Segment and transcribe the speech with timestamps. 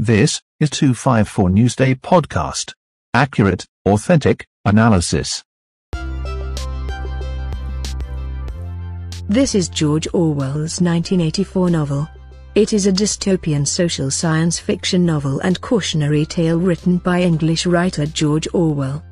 [0.00, 2.72] This is 254 Newsday Podcast.
[3.14, 5.42] Accurate, authentic analysis.
[9.28, 12.08] This is George Orwell's 1984 novel.
[12.54, 18.06] It is a dystopian social science fiction novel and cautionary tale written by English writer
[18.06, 19.02] George Orwell.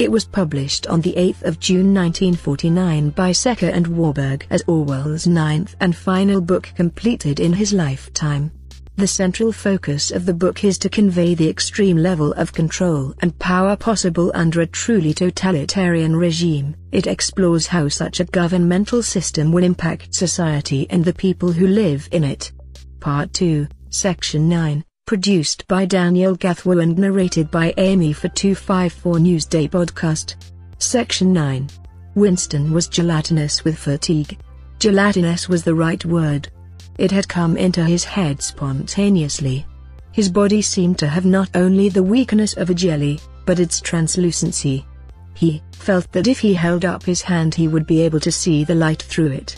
[0.00, 5.28] It was published on the 8th of June 1949 by Secker and Warburg as Orwell's
[5.28, 8.50] ninth and final book completed in his lifetime.
[8.96, 13.36] The central focus of the book is to convey the extreme level of control and
[13.38, 16.76] power possible under a truly totalitarian regime.
[16.92, 22.06] It explores how such a governmental system will impact society and the people who live
[22.12, 22.52] in it.
[23.00, 29.70] Part 2, Section 9, produced by Daniel Gathwo and narrated by Amy for 254 Newsday
[29.70, 30.36] Podcast.
[30.78, 31.68] Section 9.
[32.14, 34.38] Winston was gelatinous with fatigue.
[34.78, 36.50] Gelatinous was the right word.
[36.98, 39.66] It had come into his head spontaneously.
[40.12, 44.86] His body seemed to have not only the weakness of a jelly, but its translucency.
[45.34, 48.64] He felt that if he held up his hand he would be able to see
[48.64, 49.56] the light through it.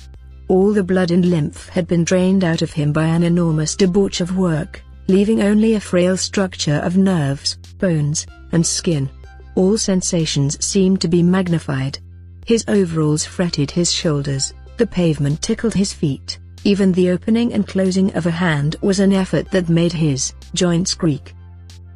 [0.48, 4.20] All the blood and lymph had been drained out of him by an enormous debauch
[4.20, 9.10] of work, leaving only a frail structure of nerves, bones, and skin.
[9.56, 11.98] All sensations seemed to be magnified.
[12.46, 16.38] His overalls fretted his shoulders, the pavement tickled his feet.
[16.66, 20.94] Even the opening and closing of a hand was an effort that made his joints
[20.94, 21.34] creak.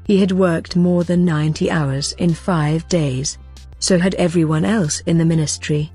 [0.05, 3.39] He had worked more than 90 hours in five days.
[3.79, 5.91] So had everyone else in the ministry.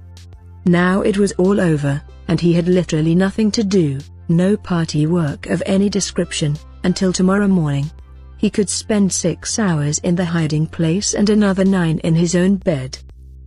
[0.66, 5.48] Now it was all over, and he had literally nothing to do, no party work
[5.48, 7.92] of any description, until tomorrow morning.
[8.38, 12.56] He could spend six hours in the hiding place and another nine in his own
[12.56, 12.98] bed.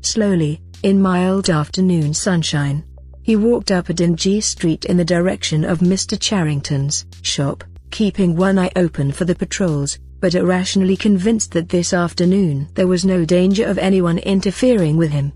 [0.02, 2.84] Slowly, in mild afternoon sunshine,
[3.26, 6.16] he walked up a dingy street in the direction of Mr.
[6.16, 12.68] Charrington's shop, keeping one eye open for the patrols, but irrationally convinced that this afternoon
[12.74, 15.32] there was no danger of anyone interfering with him.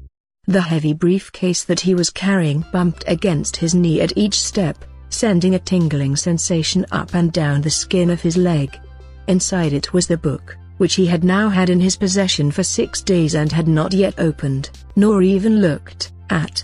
[0.47, 5.57] The heavy briefcase that he was carrying bumped against his knee at each step, sending
[5.57, 8.79] a tingling sensation up and down the skin of his leg.
[9.27, 13.03] Inside it was the book, which he had now had in his possession for six
[13.03, 16.63] days and had not yet opened, nor even looked at.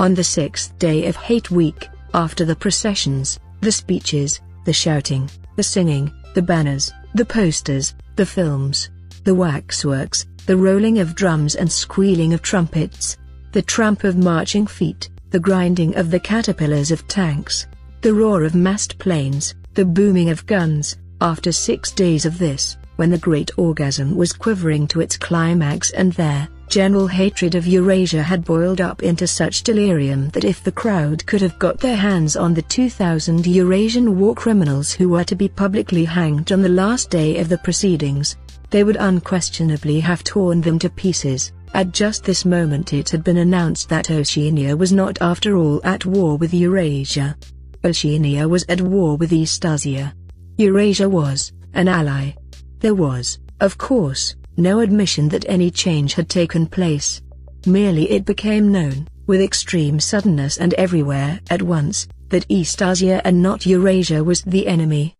[0.00, 5.62] On the sixth day of Hate Week, after the processions, the speeches, the shouting, the
[5.62, 8.90] singing, the banners, the posters, the films,
[9.24, 13.16] the waxworks, the rolling of drums and squealing of trumpets,
[13.50, 17.66] the tramp of marching feet, the grinding of the caterpillars of tanks,
[18.02, 23.10] the roar of massed planes, the booming of guns, after six days of this, when
[23.10, 28.44] the great orgasm was quivering to its climax and there, General hatred of Eurasia had
[28.44, 32.52] boiled up into such delirium that if the crowd could have got their hands on
[32.52, 37.38] the 2,000 Eurasian war criminals who were to be publicly hanged on the last day
[37.38, 38.36] of the proceedings,
[38.68, 41.52] they would unquestionably have torn them to pieces.
[41.72, 46.04] At just this moment it had been announced that Oceania was not after all at
[46.04, 47.34] war with Eurasia.
[47.82, 50.12] Oceania was at war with Eastasia.
[50.58, 52.32] Eurasia was an ally.
[52.80, 57.22] There was, of course, no admission that any change had taken place.
[57.66, 63.66] Merely it became known, with extreme suddenness and everywhere at once, that Eastasia and not
[63.66, 65.14] Eurasia was the enemy.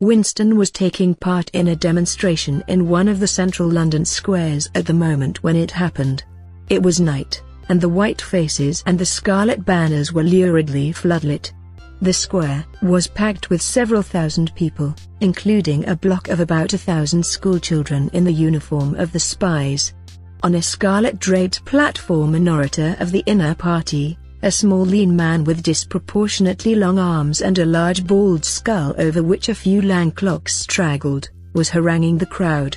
[0.00, 4.86] Winston was taking part in a demonstration in one of the central London squares at
[4.86, 6.24] the moment when it happened.
[6.68, 11.52] It was night, and the white faces and the scarlet banners were luridly floodlit.
[12.02, 17.24] The square was packed with several thousand people, including a block of about a thousand
[17.24, 19.94] schoolchildren in the uniform of the spies.
[20.42, 25.62] On a scarlet-draped platform an orator of the inner party, a small lean man with
[25.62, 31.30] disproportionately long arms and a large bald skull over which a few lank locks straggled,
[31.54, 32.76] was haranguing the crowd.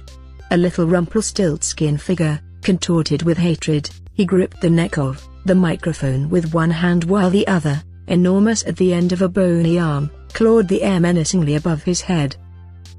[0.51, 6.53] A little Rumpelstiltskin figure, contorted with hatred, he gripped the neck of the microphone with
[6.53, 10.83] one hand while the other, enormous at the end of a bony arm, clawed the
[10.83, 12.35] air menacingly above his head.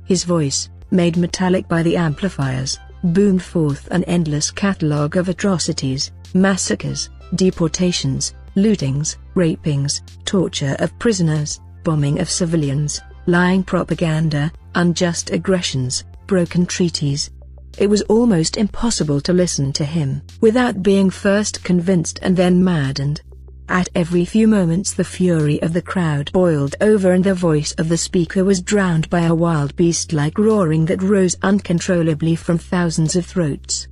[0.04, 7.10] His voice, made metallic by the amplifiers, boomed forth an endless catalogue of atrocities, massacres,
[7.34, 17.30] deportations, lootings, rapings, torture of prisoners, bombing of civilians, lying propaganda, unjust aggressions, broken treaties.
[17.78, 23.22] It was almost impossible to listen to him without being first convinced and then maddened.
[23.70, 27.90] At every few moments the fury of the crowd boiled over and the voice of
[27.90, 33.26] the speaker was drowned by a wild beast-like roaring that rose uncontrollably from thousands of
[33.26, 33.86] throats.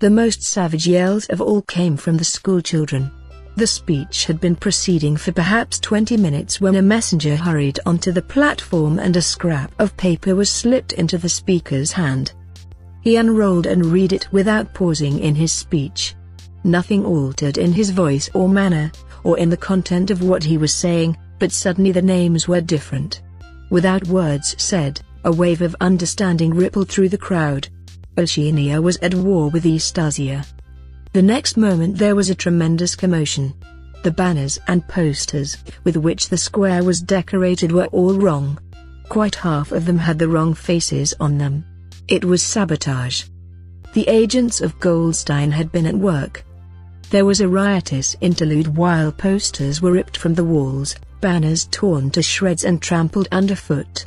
[0.00, 3.12] The most savage yells of all came from the schoolchildren.
[3.56, 8.20] The speech had been proceeding for perhaps 20 minutes when a messenger hurried onto the
[8.20, 12.32] platform and a scrap of paper was slipped into the speaker's hand.
[13.02, 16.16] He unrolled and read it without pausing in his speech.
[16.64, 18.90] Nothing altered in his voice or manner,
[19.22, 23.20] or in the content of what he was saying, but suddenly the names were different.
[23.70, 27.68] Without words said, a wave of understanding rippled through the crowd.
[28.16, 30.46] Oceania was at war with Eastasia.
[31.12, 33.52] The next moment there was a tremendous commotion.
[34.02, 38.58] The banners and posters, with which the square was decorated were all wrong.
[39.08, 41.64] Quite half of them had the wrong faces on them.
[42.08, 43.24] It was sabotage.
[43.92, 46.44] The agents of Goldstein had been at work.
[47.10, 52.22] There was a riotous interlude while posters were ripped from the walls, banners torn to
[52.22, 54.04] shreds and trampled underfoot.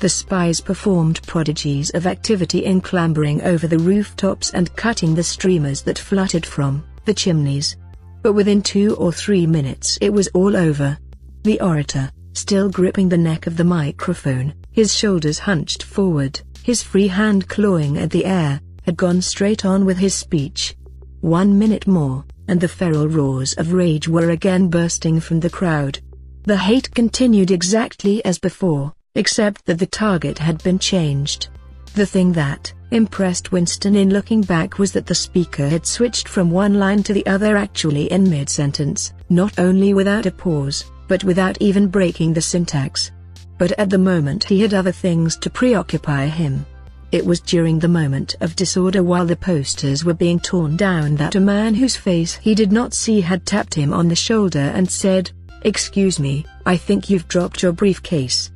[0.00, 5.82] The spies performed prodigies of activity in clambering over the rooftops and cutting the streamers
[5.82, 7.76] that fluttered from the chimneys.
[8.22, 10.96] But within two or three minutes it was all over.
[11.42, 17.08] The orator, still gripping the neck of the microphone, his shoulders hunched forward, his free
[17.08, 20.74] hand clawing at the air, had gone straight on with his speech.
[21.20, 25.98] One minute more, and the feral roars of rage were again bursting from the crowd.
[26.44, 31.48] The hate continued exactly as before except that the target had been changed.
[31.94, 36.50] The thing that impressed Winston in looking back was that the speaker had switched from
[36.50, 41.60] one line to the other actually in mid-sentence, not only without a pause, but without
[41.60, 43.10] even breaking the syntax.
[43.58, 46.64] But at the moment he had other things to preoccupy him.
[47.12, 51.34] It was during the moment of disorder while the posters were being torn down that
[51.34, 54.88] a man whose face he did not see had tapped him on the shoulder and
[54.88, 58.52] said, Excuse me, I think you've dropped your briefcase.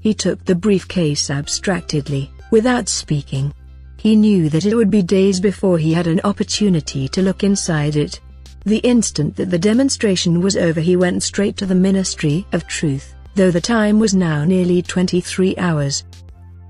[0.00, 3.54] He took the briefcase abstractedly, without speaking.
[3.96, 7.94] He knew that it would be days before he had an opportunity to look inside
[7.94, 8.20] it.
[8.64, 13.14] The instant that the demonstration was over he went straight to the Ministry of Truth,
[13.34, 16.04] though the time was now nearly 23 hours.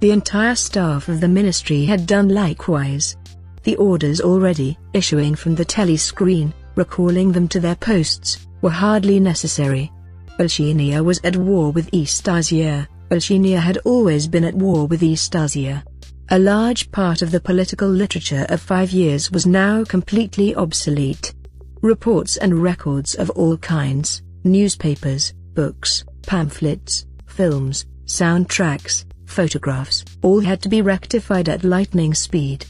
[0.00, 3.16] The entire staff of the ministry had done likewise.
[3.62, 9.90] The orders already issuing from the telescreen, recalling them to their posts, were hardly necessary.
[10.38, 15.84] Oceania was at war with Eastasia, Oceania had always been at war with Eastasia.
[16.30, 21.34] A large part of the political literature of five years was now completely obsolete.
[21.82, 30.68] Reports and records of all kinds, newspapers, books, pamphlets, films, soundtracks, photographs, all had to
[30.68, 32.64] be rectified at lightning speed.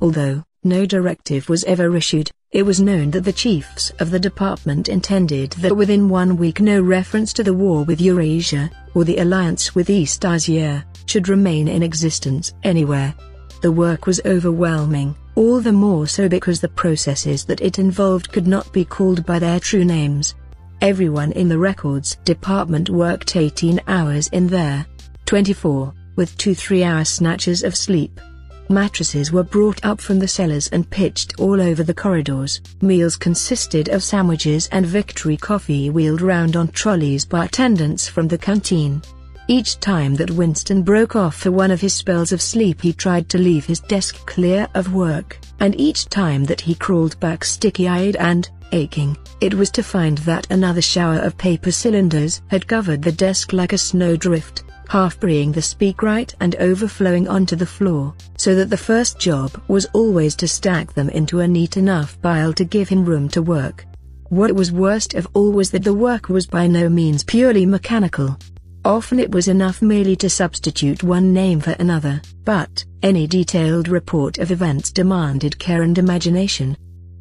[0.00, 4.88] Although, no directive was ever issued, it was known that the chiefs of the department
[4.88, 9.74] intended that within one week no reference to the war with Eurasia, or the alliance
[9.76, 13.14] with Eastasia, should remain in existence anywhere.
[13.62, 18.48] The work was overwhelming, all the more so because the processes that it involved could
[18.48, 20.34] not be called by their true names.
[20.80, 24.86] Everyone in the records department worked 18 hours in there,
[25.26, 28.20] 24, with two three-hour snatches of sleep.
[28.68, 32.60] Mattresses were brought up from the cellars and pitched all over the corridors.
[32.82, 38.36] Meals consisted of sandwiches and victory coffee wheeled round on trolleys by attendants from the
[38.36, 39.00] canteen.
[39.46, 43.28] Each time that Winston broke off for one of his spells of sleep he tried
[43.30, 48.16] to leave his desk clear of work, and each time that he crawled back sticky-eyed
[48.16, 53.12] and, aching, it was to find that another shower of paper cylinders had covered the
[53.12, 58.70] desk like a snowdrift half burying the speakwrite and overflowing onto the floor, so that
[58.70, 62.88] the first job was always to stack them into a neat enough pile to give
[62.88, 63.86] him room to work.
[64.30, 68.36] What was worst of all was that the work was by no means purely mechanical.
[68.84, 74.38] Often it was enough merely to substitute one name for another, but any detailed report
[74.38, 76.76] of events demanded care and imagination.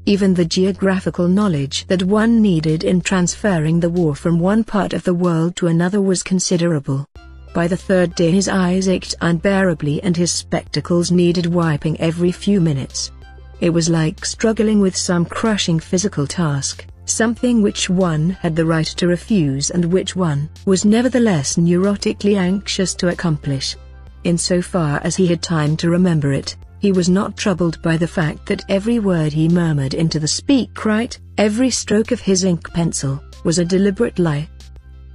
[0.05, 5.03] Even the geographical knowledge that one needed in transferring the war from one part of
[5.03, 7.05] the world to another was considerable.
[7.57, 12.61] By the third day his eyes ached unbearably and his spectacles needed wiping every few
[12.61, 13.11] minutes.
[13.61, 18.85] It was like struggling with some crushing physical task, something which one had the right
[18.97, 23.75] to refuse and which one was nevertheless neurotically anxious to accomplish.
[24.23, 28.45] Insofar as he had time to remember it, he was not troubled by the fact
[28.45, 33.57] that every word he murmured into the speakwrite, every stroke of his ink pencil, was
[33.57, 34.47] a deliberate lie.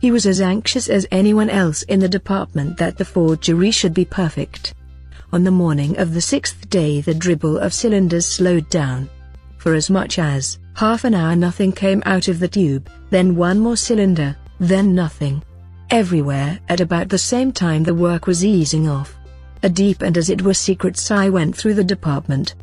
[0.02, 4.04] He was as anxious as anyone else in the department that the forgery should be
[4.04, 4.74] perfect.
[5.32, 9.08] On the morning of the sixth day the dribble of cylinders slowed down.
[9.58, 13.60] For as much as half an hour nothing came out of the tube, then one
[13.60, 15.40] more cylinder, then nothing.
[15.90, 19.16] Everywhere at about the same time the work was easing off.
[19.62, 22.56] A deep and as it were secret sigh went through the department.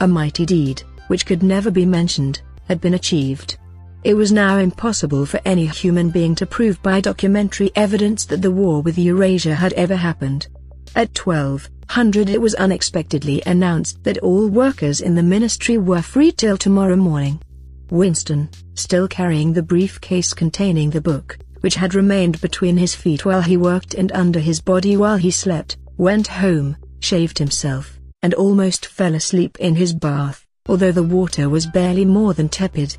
[0.00, 3.58] A mighty deed, which could never be mentioned, had been achieved.
[4.06, 8.52] It was now impossible for any human being to prove by documentary evidence that the
[8.52, 10.46] war with Eurasia had ever happened.
[10.94, 16.56] At 1200 it was unexpectedly announced that all workers in the ministry were free till
[16.56, 17.42] tomorrow morning.
[17.90, 23.42] Winston, still carrying the briefcase containing the book, which had remained between his feet while
[23.42, 28.86] he worked and under his body while he slept, went home, shaved himself, and almost
[28.86, 32.96] fell asleep in his bath, although the water was barely more than tepid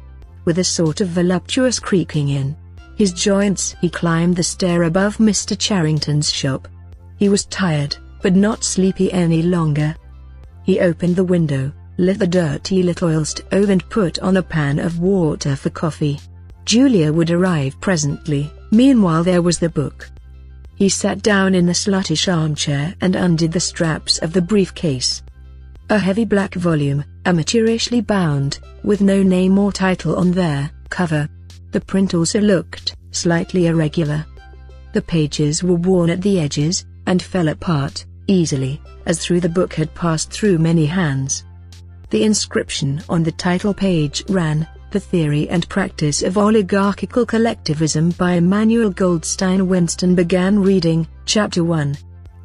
[0.48, 2.56] with a sort of voluptuous creaking in
[2.96, 3.75] his joints.
[3.82, 5.60] He climbed the stair above Mr.
[5.60, 6.70] Charrington's shop.
[7.18, 9.94] He was tired, but not sleepy any longer.
[10.63, 15.00] He opened the window, lit the dirty little stove and put on a pan of
[15.00, 16.18] water for coffee.
[16.63, 20.10] Julia would arrive presently, meanwhile there was the book.
[20.75, 25.24] He sat down in the sluttish armchair and undid the straps of the briefcase.
[25.89, 31.29] A heavy black volume, amateurishly bound, with no name or title on their cover.
[31.72, 34.25] The print also looked slightly irregular.
[34.91, 39.74] The pages were worn at the edges, and fell apart, easily, as through the book
[39.74, 41.46] had passed through many hands.
[42.10, 48.34] The inscription on the title page ran, The Theory and Practice of Oligarchical Collectivism by
[48.34, 51.96] Emmanuel Goldstein Winston began reading, Chapter 1.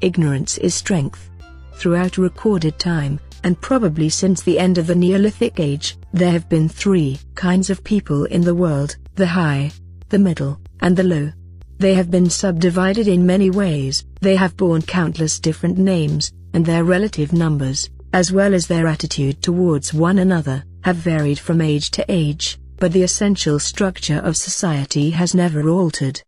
[0.01, 1.29] Ignorance is Strength.
[1.75, 6.69] Throughout recorded time, and probably since the end of the Neolithic Age, there have been
[6.69, 9.71] three kinds of people in the world, the high,
[10.09, 11.33] the middle, and the low.
[11.79, 16.85] They have been subdivided in many ways, they have borne countless different names, and their
[16.85, 22.05] relative numbers, as well as their attitude towards one another, have varied from age to
[22.09, 26.21] age, but the essential structure of society has never altered.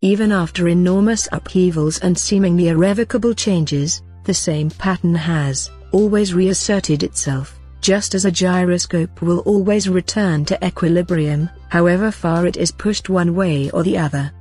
[0.00, 7.58] Even after enormous upheavals and seemingly irrevocable changes, the same pattern has, always reasserted itself,
[7.80, 13.34] just as a gyroscope will always return to equilibrium, however far it is pushed one
[13.34, 14.32] way or the other.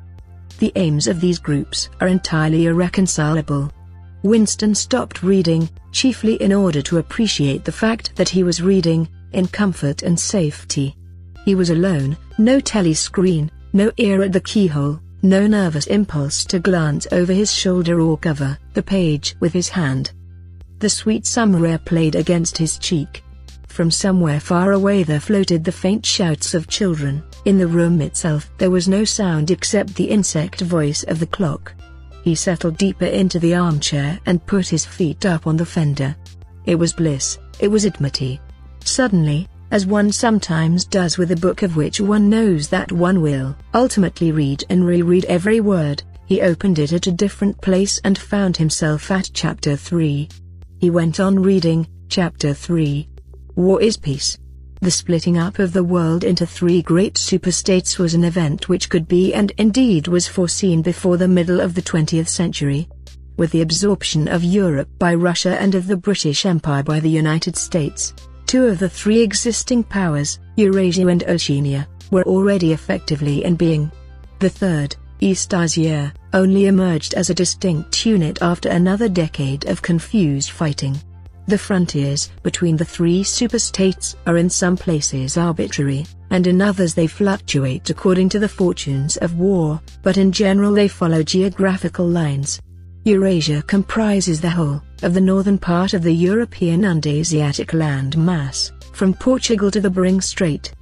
[0.60, 3.72] The aims of these groups are entirely irreconcilable.
[4.24, 9.48] Winston stopped reading, chiefly in order to appreciate the fact that he was reading, in
[9.48, 10.96] comfort and safety.
[11.46, 17.08] He was alone, no telescreen, no ear at the keyhole, no nervous impulse to glance
[17.12, 20.12] over his shoulder or cover the page with his hand.
[20.82, 23.24] The sweet summer air played against his cheek.
[23.68, 27.22] From somewhere far away there floated the faint shouts of children.
[27.46, 31.76] In the room itself there was no sound except the insect voice of the clock.
[32.24, 36.16] He settled deeper into the armchair and put his feet up on the fender.
[36.66, 38.42] It was bliss, it was enmity.
[38.84, 43.56] Suddenly, as one sometimes does with a book of which one knows that one will
[43.76, 48.58] ultimately read and reread every word, he opened it at a different place and found
[48.58, 50.28] himself at chapter 3.
[50.82, 53.08] He went on reading, Chapter 3.
[53.56, 54.40] War is Peace.
[54.80, 59.08] The splitting up of the world into three great superstates was an event which could
[59.08, 62.90] be and indeed was foreseen before the middle of the 20th century.
[63.38, 67.56] With the absorption of Europe by Russia and of the British Empire by the United
[67.56, 68.16] States,
[68.48, 73.92] two of the three existing powers, Eurasia and Oceania, were already effectively in being.
[74.40, 81.00] The third, Eastasia, only emerged as a distinct unit after another decade of confused fighting.
[81.48, 87.08] The frontiers between the three superstates are in some places arbitrary, and in others they
[87.08, 92.60] fluctuate according to the fortunes of war, but in general they follow geographical lines.
[93.04, 98.72] Eurasia comprises the whole of the northern part of the European and Asiatic land mass,
[98.94, 100.74] from Portugal to the Bering Strait.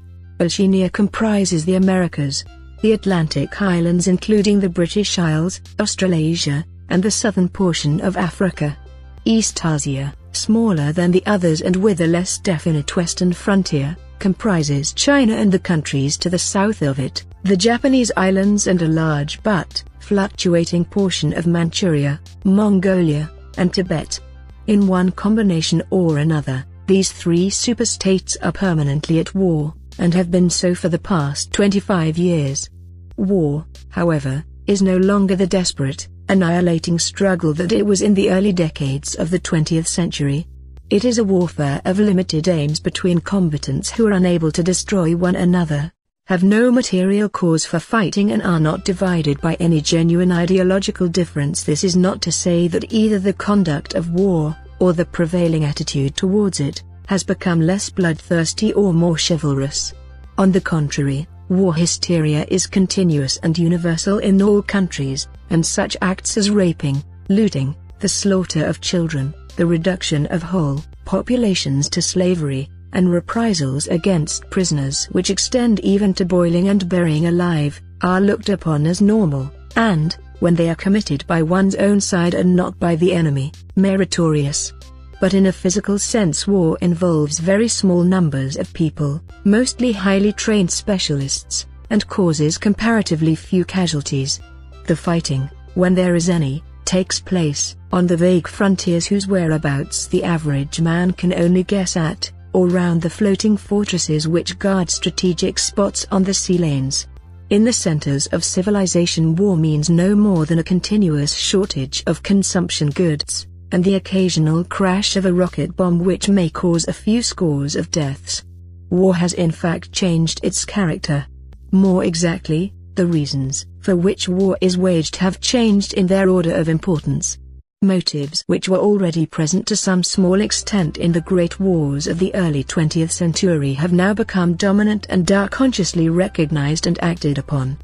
[0.41, 2.46] Oceania comprises the Americas,
[2.81, 8.77] the Atlantic Islands including the British Isles, Australasia, and the southern portion of Africa.
[9.25, 15.51] Eastasia, smaller than the others and with a less definite western frontier, comprises China and
[15.51, 20.86] the countries to the south of it, the Japanese islands and a large but fluctuating
[20.86, 24.19] portion of Manchuria, Mongolia, and Tibet.
[24.67, 30.50] In one combination or another, these three superstates are permanently at war and have been
[30.50, 32.70] so for the past 25 years.
[33.18, 38.53] War, however, is no longer the desperate, annihilating struggle that it was in the early
[38.53, 40.48] decades of the 20th century.
[40.89, 45.36] It is a warfare of limited aims between combatants who are unable to destroy one
[45.36, 45.91] another,
[46.29, 51.63] have no material cause for fighting and are not divided by any genuine ideological difference.
[51.63, 56.15] This is not to say that either the conduct of war, or the prevailing attitude
[56.15, 59.94] towards it, has become less bloodthirsty or more chivalrous.
[60.38, 66.38] On the contrary, war hysteria is continuous and universal in all countries, and such acts
[66.38, 73.12] as raping, looting, the slaughter of children, the reduction of whole populations to slavery, and
[73.12, 79.01] reprisals against prisoners which extend even to boiling and burying alive, are looked upon as
[79.01, 83.51] normal, and, when they are committed by one's own side and not by the enemy,
[83.75, 84.74] meritorious.
[85.19, 90.71] But in a physical sense war involves very small numbers of people, mostly highly trained
[90.71, 94.39] specialists, and causes comparatively few casualties.
[94.88, 100.23] The fighting, when there is any, takes place on the vague frontiers whose whereabouts the
[100.23, 106.07] average man can only guess at, or round the floating fortresses which guard strategic spots
[106.11, 107.07] on the sea lanes.
[107.49, 112.89] In the centers of civilization war means no more than a continuous shortage of consumption
[112.91, 117.75] goods, and the occasional crash of a rocket bomb which may cause a few scores
[117.75, 118.43] of deaths.
[118.89, 121.25] War has in fact changed its character.
[121.71, 126.69] More exactly, the reasons for which war is waged have changed in their order of
[126.69, 127.38] importance.
[127.81, 132.35] Motives which were already present to some small extent in the great wars of the
[132.35, 137.77] early 20th century have now become dominant and are consciously recognized and acted upon.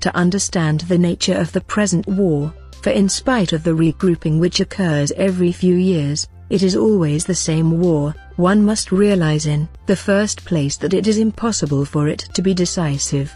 [0.00, 4.60] To understand the nature of the present war, for in spite of the regrouping which
[4.60, 9.96] occurs every few years, it is always the same war, one must realize in the
[9.96, 13.32] first place that it is impossible for it to be decisive.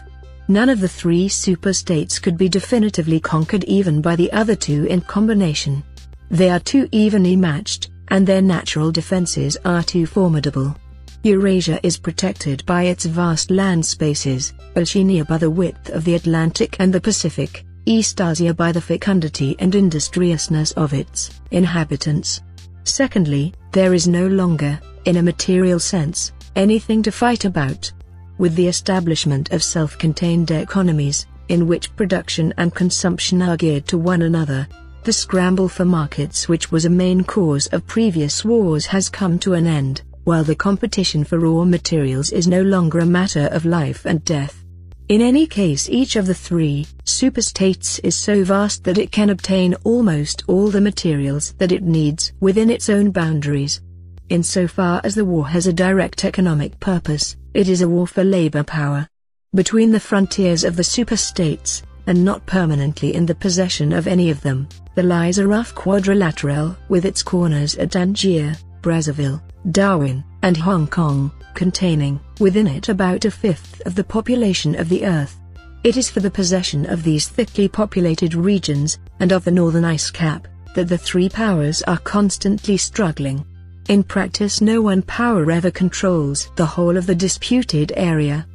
[0.49, 5.01] None of the three superstates could be definitively conquered even by the other two in
[5.01, 5.83] combination.
[6.29, 10.75] They are too evenly matched, and their natural defenses are too formidable.
[11.23, 16.77] Eurasia is protected by its vast land spaces, Oceania by the width of the Atlantic
[16.79, 22.41] and the Pacific, Eastasia by the fecundity and industriousness of its inhabitants.
[22.83, 27.89] Secondly, there is no longer, in a material sense, anything to fight about
[28.37, 34.23] with the establishment of self-contained economies, in which production and consumption are geared to one
[34.23, 34.67] another,
[35.05, 39.53] the scramble for markets which was a main cause of previous wars has come to
[39.53, 44.05] an end, while the competition for raw materials is no longer a matter of life
[44.05, 44.65] and death.
[45.09, 49.73] In any case each of the three superstates is so vast that it can obtain
[49.85, 53.79] almost all the materials that it needs within its own boundaries.
[54.27, 58.63] Insofar as the war has a direct economic purpose, it is a war for labor
[58.63, 59.07] power.
[59.55, 64.41] Between the frontiers of the superstates, and not permanently in the possession of any of
[64.41, 70.87] them, there lies a rough quadrilateral with its corners at Tangier, Brazzaville, Darwin, and Hong
[70.87, 75.37] Kong, containing within it about a fifth of the population of the Earth.
[75.83, 80.09] It is for the possession of these thickly populated regions, and of the northern ice
[80.09, 83.45] cap, that the three powers are constantly struggling.
[83.89, 88.47] In practice no one power ever controls the whole of the disputed area.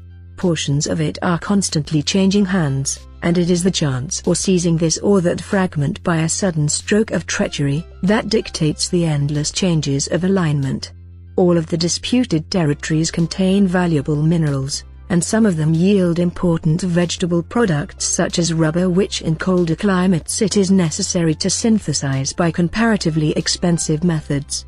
[0.42, 4.98] Portions of it are constantly changing hands, and it is the chance or seizing this
[4.98, 10.24] or that fragment by a sudden stroke of treachery that dictates the endless changes of
[10.24, 10.94] alignment.
[11.36, 17.44] All of the disputed territories contain valuable minerals, and some of them yield important vegetable
[17.44, 23.30] products such as rubber which in colder climates it is necessary to synthesize by comparatively
[23.34, 24.64] expensive methods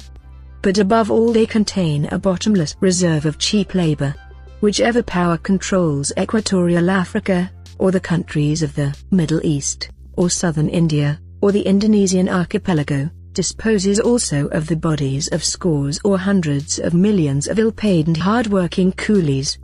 [0.64, 4.14] but above all they contain a bottomless reserve of cheap labor.
[4.64, 11.20] Whichever power controls equatorial Africa, or the countries of the Middle East, or southern India,
[11.42, 17.46] or the Indonesian archipelago, disposes also of the bodies of scores or hundreds of millions
[17.46, 19.58] of ill-paid and hard-working coolies.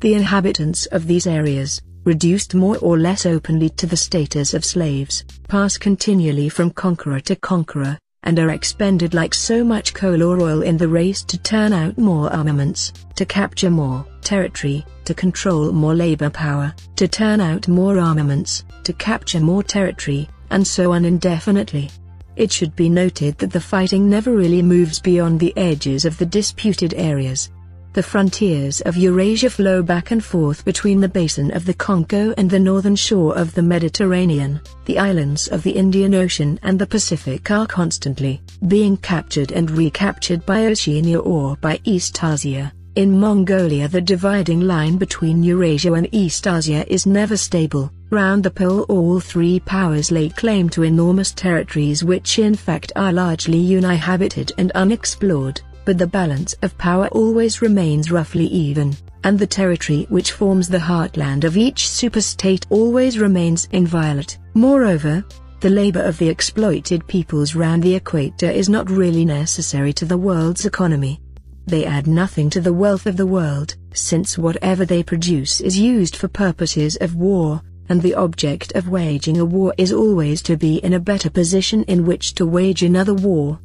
[0.00, 5.22] The inhabitants of these areas, reduced more or less openly to the status of slaves,
[5.48, 10.62] pass continually from conqueror to conqueror, and are expended like so much coal or oil
[10.62, 15.94] in the race to turn out more armaments, to capture more territory, to control more
[15.94, 21.90] labor power, to turn out more armaments, to capture more territory, and so on indefinitely.
[22.36, 26.26] It should be noted that the fighting never really moves beyond the edges of the
[26.26, 27.50] disputed areas,
[27.92, 32.48] the frontiers of Eurasia flow back and forth between the basin of the Congo and
[32.48, 34.60] the northern shore of the Mediterranean.
[34.84, 40.46] The islands of the Indian Ocean and the Pacific are constantly being captured and recaptured
[40.46, 42.72] by Oceania or by Eastasia.
[42.94, 47.92] In Mongolia the dividing line between Eurasia and Eastasia is never stable.
[48.10, 53.12] Round the pole all three powers lay claim to enormous territories which in fact are
[53.12, 59.46] largely uninhabited and unexplored but the balance of power always remains roughly even, and the
[59.46, 64.38] territory which forms the heartland of each superstate always remains inviolate.
[64.54, 65.24] Moreover,
[65.60, 70.16] the labor of the exploited peoples round the equator is not really necessary to the
[70.16, 71.20] world's economy.
[71.66, 76.16] They add nothing to the wealth of the world, since whatever they produce is used
[76.16, 80.76] for purposes of war, and the object of waging a war is always to be
[80.76, 83.58] in a better position in which to wage another war.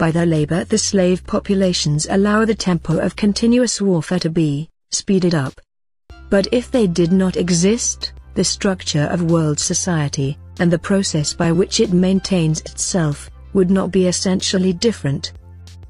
[0.00, 5.34] By their labor the slave populations allow the tempo of continuous warfare to be speeded
[5.34, 5.60] up.
[6.30, 11.52] But if they did not exist, the structure of world society, and the process by
[11.52, 15.34] which it maintains itself, would not be essentially different.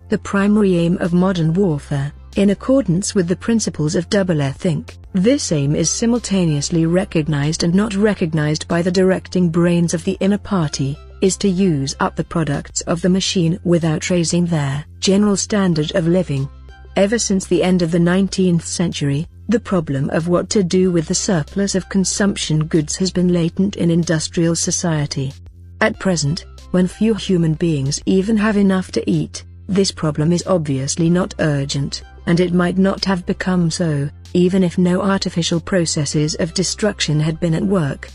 [0.08, 5.76] The primary aim of modern warfare, in accordance with the principles of doublethink, this aim
[5.76, 11.36] is simultaneously recognized and not recognized by the directing brains of the inner party, is
[11.38, 16.48] to use up the products of the machine without raising their general standard of living.
[16.96, 21.06] Ever since the end of the 19th century, the problem of what to do with
[21.06, 25.32] the surplus of consumption goods has been latent in industrial society.
[25.80, 31.10] At present, when few human beings even have enough to eat, this problem is obviously
[31.10, 36.54] not urgent, and it might not have become so, even if no artificial processes of
[36.54, 38.10] destruction had been at work.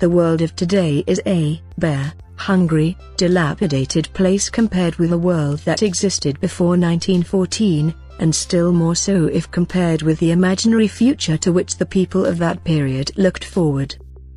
[0.00, 5.82] The world of today is a bare, hungry, dilapidated place compared with a world that
[5.82, 11.76] existed before 1914, and still more so if compared with the imaginary future to which
[11.76, 13.94] the people of that period looked forward.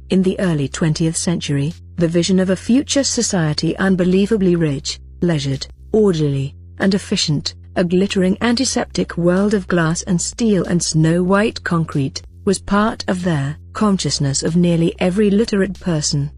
[0.09, 6.55] In the early 20th century, the vision of a future society unbelievably rich, leisured, orderly,
[6.79, 13.03] and efficient, a glittering antiseptic world of glass and steel and snow-white concrete, was part
[13.07, 16.29] of their consciousness of nearly every literate person.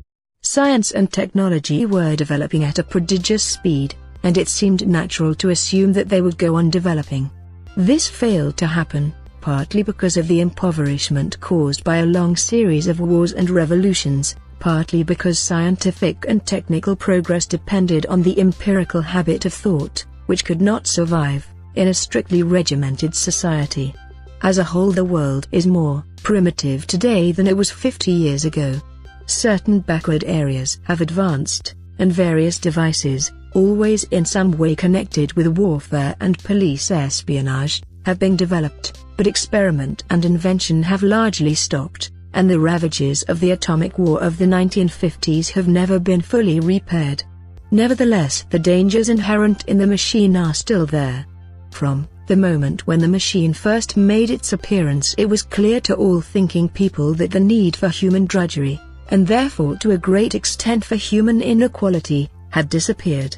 [0.45, 5.91] Science and technology were developing at a prodigious speed, and it seemed natural to assume
[5.91, 7.31] that they would go on developing.
[7.75, 12.99] This failed to happen, partly because of the impoverishment caused by a long series of
[12.99, 19.53] wars and revolutions, partly because scientific and technical progress depended on the empirical habit of
[19.53, 23.95] thought, which could not survive in a strictly regimented society.
[24.43, 28.79] As a whole the world is more primitive today than it was 50 years ago.
[29.27, 36.15] Certain backward areas have advanced, and various devices, always in some way connected with warfare
[36.19, 42.59] and police espionage, have been developed, but experiment and invention have largely stopped, and the
[42.59, 47.23] ravages of the atomic war of the 1950s have never been fully repaired.
[47.71, 51.25] Nevertheless the dangers inherent in the machine are still there.
[51.71, 56.21] From the moment when the machine first made its appearance it was clear to all
[56.21, 60.95] thinking people that the need for human drudgery, and therefore to a great extent for
[60.95, 63.37] human inequality, had disappeared.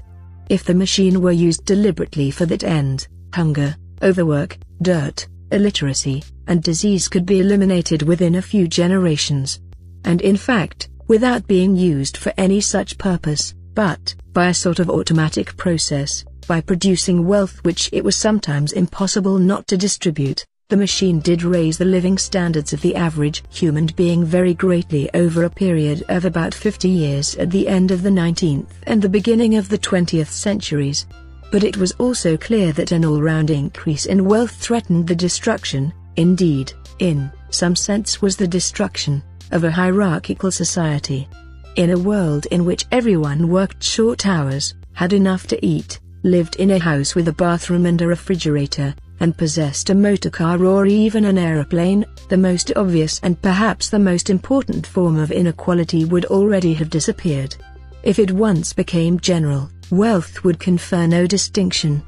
[0.49, 7.07] If the machine were used deliberately for that end, hunger, overwork, dirt, illiteracy, and disease
[7.07, 9.59] could be eliminated within a few generations.
[10.05, 14.89] And in fact, without being used for any such purpose, but, by a sort of
[14.89, 21.21] automatic process, by producing wealth which it was sometimes impossible not to distribute, the machine
[21.21, 26.03] did raise the living standards of the average human being very greatly over a period
[26.09, 29.77] of about 50 years at the end of the 19th and the beginning of the
[29.77, 31.07] 20th centuries.
[31.53, 36.73] But it was also clear that an all-round increase in wealth threatened the destruction, indeed,
[36.99, 41.29] in some sense was the destruction, of a hierarchical society.
[41.77, 46.71] In a world in which everyone worked short hours, had enough to eat, lived in
[46.71, 51.37] a house with a bathroom and a refrigerator, and possessed a motorcar or even an
[51.37, 56.89] aeroplane, the most obvious and perhaps the most important form of inequality would already have
[56.89, 57.55] disappeared.
[58.03, 62.03] If it once became general, wealth would confer no distinction.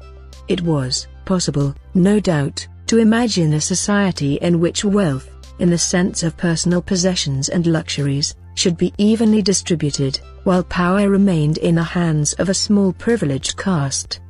[0.48, 6.22] It was possible, no doubt, to imagine a society in which wealth, in the sense
[6.22, 12.32] of personal possessions and luxuries, should be evenly distributed, while power remained in the hands
[12.34, 14.20] of a small privileged caste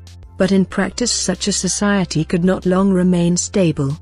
[0.40, 3.94] but in practice such a society could not long remain stable.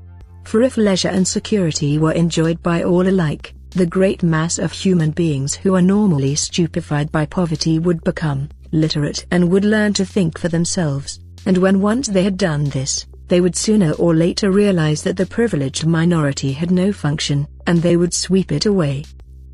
[0.45, 5.11] For if leisure and security were enjoyed by all alike, the great mass of human
[5.11, 10.39] beings who are normally stupefied by poverty would become literate and would learn to think
[10.39, 15.03] for themselves, and when once they had done this, they would sooner or later realize
[15.03, 19.03] that the privileged minority had no function, and they would sweep it away.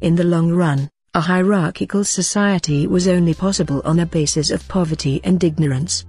[0.01, 5.19] In the long run, a hierarchical society was only possible on a basis of poverty
[5.23, 6.05] and ignorance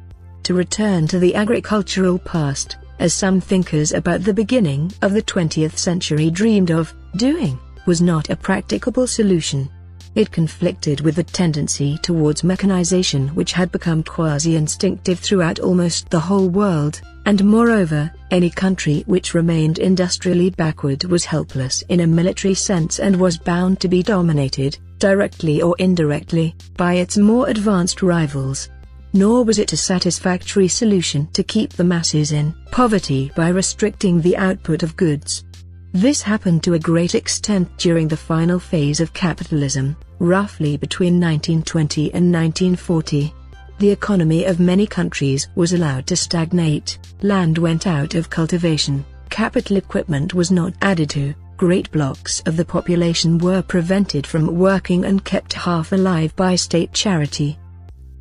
[0.47, 5.77] to return to the agricultural past, as some thinkers about the beginning of the 20th
[5.77, 9.69] century dreamed of doing, was not a practicable solution.
[10.15, 16.49] It conflicted with the tendency towards mechanization which had become quasi-instinctive throughout almost the whole
[16.49, 23.01] world, and moreover, any country which remained industrially backward was helpless in a military sense
[23.01, 28.69] and was bound to be dominated, directly or indirectly, by its more advanced rivals
[29.12, 34.37] nor was it a satisfactory solution to keep the masses in poverty by restricting the
[34.37, 35.45] output of goods.
[35.92, 42.12] This happened to a great extent during the final phase of capitalism, roughly between 1920
[42.12, 43.33] and 1940.
[43.79, 49.77] The economy of many countries was allowed to stagnate, land went out of cultivation, capital
[49.77, 55.25] equipment was not added to, great blocks of the population were prevented from working and
[55.25, 57.59] kept half alive by state charity.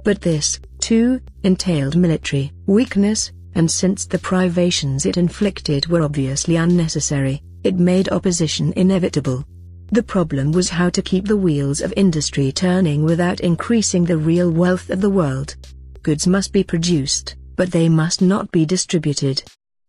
[0.05, 7.41] But this, too, entailed military weakness, and since the privations it inflicted were obviously unnecessary,
[7.63, 9.43] it made opposition inevitable.
[9.91, 14.51] The problem was how to keep the wheels of industry turning without increasing the real
[14.51, 15.55] wealth of the world.
[16.03, 19.41] Goods must be produced, but they must not be distributed.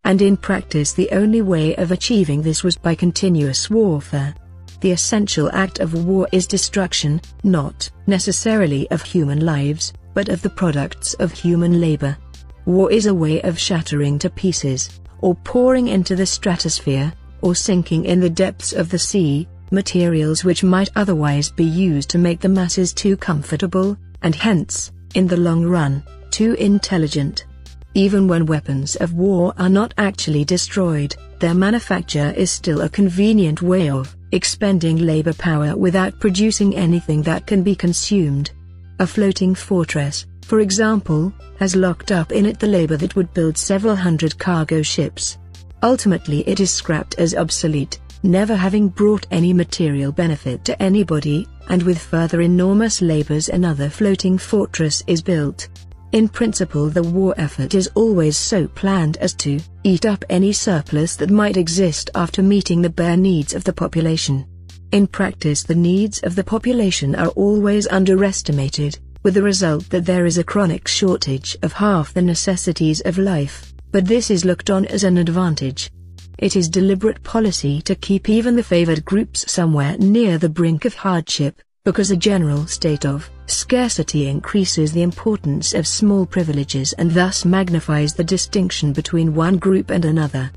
[0.05, 4.35] And in practice the only way of achieving this was by continuous warfare.
[4.81, 10.48] The essential act of war is destruction, not necessarily of human lives, but of the
[10.48, 12.16] products of human labor.
[12.64, 18.07] War is a way of shattering to pieces, or pouring into the stratosphere, or sinking
[18.07, 22.48] in the depths of the sea, materials which might otherwise be used to make the
[22.48, 27.44] masses too comfortable, and hence, in the long run, too intelligent.
[27.92, 33.61] Even when weapons of war are not actually destroyed, their manufacture is still a convenient
[33.61, 38.50] way of expending labor power without producing anything that can be consumed.
[38.98, 43.59] A floating fortress, for example, has locked up in it the labor that would build
[43.59, 45.37] several hundred cargo ships.
[45.82, 51.82] Ultimately it is scrapped as obsolete, never having brought any material benefit to anybody, and
[51.82, 55.68] with further enormous labors another floating fortress is built.
[56.12, 61.16] In principle the war effort is always so planned as to eat up any surplus
[61.16, 64.46] that might exist after meeting the bare needs of the population.
[64.92, 70.27] In practice the needs of the population are always underestimated, with the result that there
[70.27, 74.87] is a chronic shortage of half the necessities of life, but this is looked on
[74.87, 75.90] as an advantage.
[76.38, 80.94] It is deliberate policy to keep even the favored groups somewhere near the brink of
[80.94, 87.44] hardship, because a general state of scarcity increases the importance of small privileges and thus
[87.44, 90.51] magnifies the distinction between one group and another.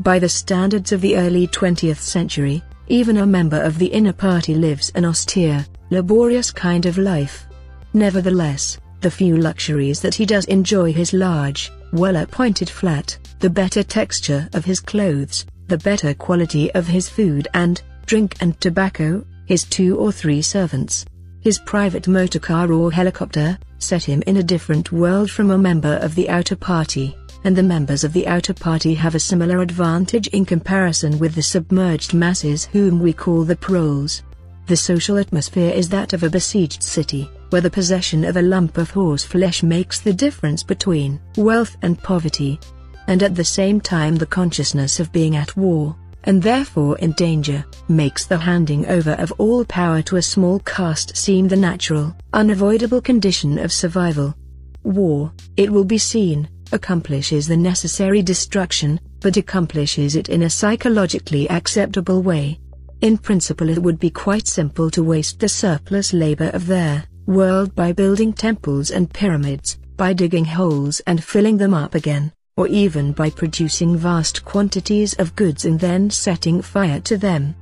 [0.00, 4.54] By the standards of the early 20th century, even a member of the inner party
[4.54, 7.46] lives an austere, laborious kind of life.
[7.92, 14.48] Nevertheless, the few luxuries that he does enjoy his large, well-appointed flat, the better texture
[14.52, 19.96] of his clothes, the better quality of his food and drink and tobacco, his two
[19.96, 21.04] or three servants,
[21.40, 25.96] his private motor car or helicopter, set him in a different world from a member
[25.96, 30.26] of the outer party, and the members of the outer party have a similar advantage
[30.28, 34.22] in comparison with the submerged masses whom we call the proles.
[34.66, 38.78] The social atmosphere is that of a besieged city, where the possession of a lump
[38.78, 42.58] of horse flesh makes the difference between wealth and poverty,
[43.06, 47.64] and at the same time the consciousness of being at war, and therefore in danger,
[47.88, 53.02] makes the handing over of all power to a small caste seem the natural, unavoidable
[53.02, 54.34] condition of survival.
[54.82, 61.48] War, it will be seen, accomplishes the necessary destruction, but accomplishes it in a psychologically
[61.50, 62.60] acceptable way.
[63.00, 67.74] In principle it would be quite simple to waste the surplus labor of their world
[67.74, 73.12] by building temples and pyramids, by digging holes and filling them up again or even
[73.12, 77.54] by producing vast quantities of goods and then setting fire to them.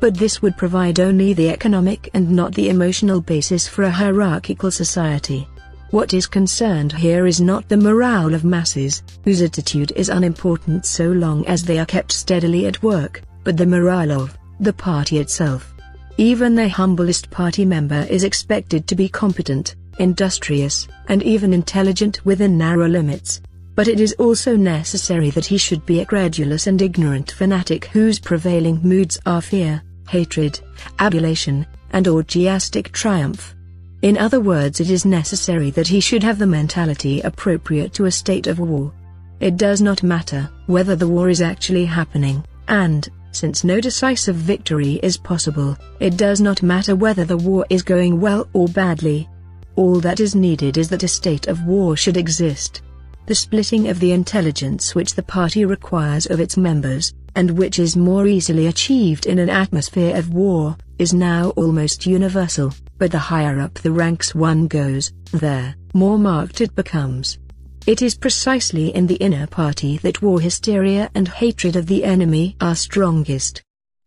[0.00, 4.70] But this would provide only the economic and not the emotional basis for a hierarchical
[4.70, 5.46] society.
[5.92, 11.12] What is concerned here is not the morale of masses, whose attitude is unimportant so
[11.12, 15.74] long as they are kept steadily at work, but the morale of the party itself.
[16.16, 22.56] Even the humblest party member is expected to be competent, industrious, and even intelligent within
[22.56, 23.42] narrow limits,
[23.74, 28.18] but it is also necessary that he should be a credulous and ignorant fanatic whose
[28.18, 30.58] prevailing moods are fear, hatred,
[31.00, 33.54] adulation, and orgiastic triumph.
[34.02, 38.10] In other words it is necessary that he should have the mentality appropriate to a
[38.10, 38.92] state of war.
[39.38, 45.00] It does not matter whether the war is actually happening, and, since no decisive victory
[45.02, 49.28] is possible, it does not matter whether the war is going well or badly.
[49.76, 52.82] All that is needed is that a state of war should exist
[53.26, 57.96] the splitting of the intelligence which the party requires of its members, and which is
[57.96, 63.60] more easily achieved in an atmosphere of war, is now almost universal, but the higher
[63.60, 67.38] up the ranks one goes, the more marked it becomes.
[67.86, 72.56] It is precisely in the inner party that war hysteria and hatred of the enemy
[72.60, 73.62] are strongest.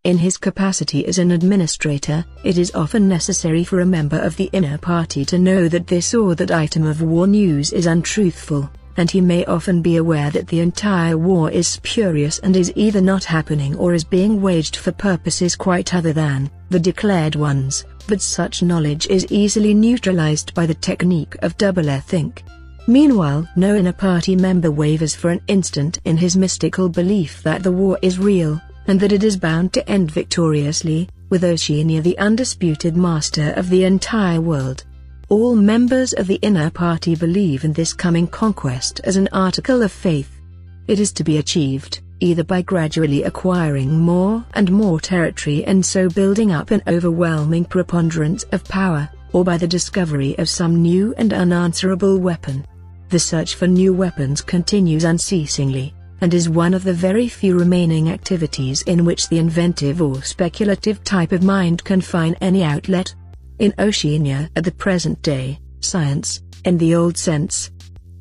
[0.06, 4.50] In his capacity as an administrator, it is often necessary for a member of the
[4.54, 9.12] inner party to know that this or that item of war news is untruthful, and
[9.12, 13.24] he may often be aware that the entire war is spurious and is either not
[13.24, 18.62] happening or is being waged for purposes quite other than the declared ones, But such
[18.62, 22.44] knowledge is easily neutralized by the technique of double-think.
[22.88, 27.72] Meanwhile, no inner party member wavers for an instant in his mystical belief that the
[27.72, 32.96] war is real, and that it is bound to end victoriously, with Oceania the undisputed
[32.96, 34.84] master of the entire world.
[35.28, 39.92] All members of the inner party believe in this coming conquest as an article of
[39.92, 40.40] faith.
[40.88, 46.10] It is to be achieved, either by gradually acquiring more and more territory and so
[46.10, 51.34] building up an overwhelming preponderance of power, or by the discovery of some new and
[51.34, 52.64] unanswerable weapon.
[53.10, 58.12] The search for new weapons continues unceasingly, and is one of the very few remaining
[58.12, 63.16] activities in which the inventive or speculative type of mind can find any outlet.
[63.58, 67.72] In Oceania at the present day, science, in the old sense,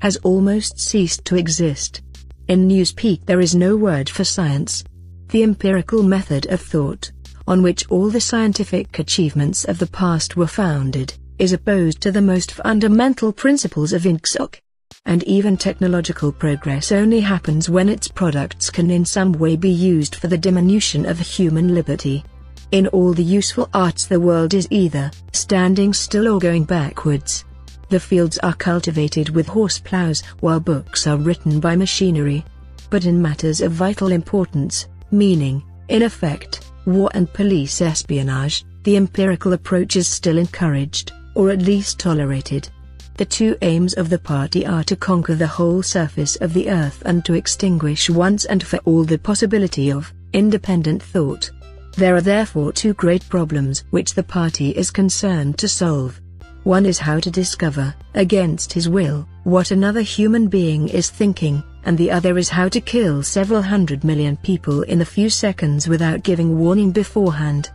[0.00, 2.02] has almost ceased to exist.
[2.46, 4.84] In Newspeak there is no word for science.
[5.30, 7.10] The empirical method of thought,
[7.48, 12.22] on which all the scientific achievements of the past were founded, is opposed to the
[12.22, 14.60] most fundamental principles of Ingsoc.
[15.04, 20.14] And even technological progress only happens when its products can in some way be used
[20.14, 22.24] for the diminution of human liberty.
[22.72, 27.44] In all the useful arts the world is either standing still or going backwards.
[27.88, 32.44] The fields are cultivated with horse plows while books are written by machinery.
[32.90, 39.52] But in matters of vital importance, meaning, in effect, war and police espionage, the empirical
[39.52, 42.68] approach is still encouraged, or at least tolerated.
[43.16, 47.02] The two aims of the party are to conquer the whole surface of the earth
[47.06, 51.50] and to extinguish once and for all the possibility of independent thought.
[51.96, 56.20] There are therefore two great problems which the party is concerned to solve.
[56.64, 61.96] One is how to discover, against his will, what another human being is thinking, and
[61.96, 66.24] the other is how to kill several hundred million people in a few seconds without
[66.24, 67.70] giving warning beforehand.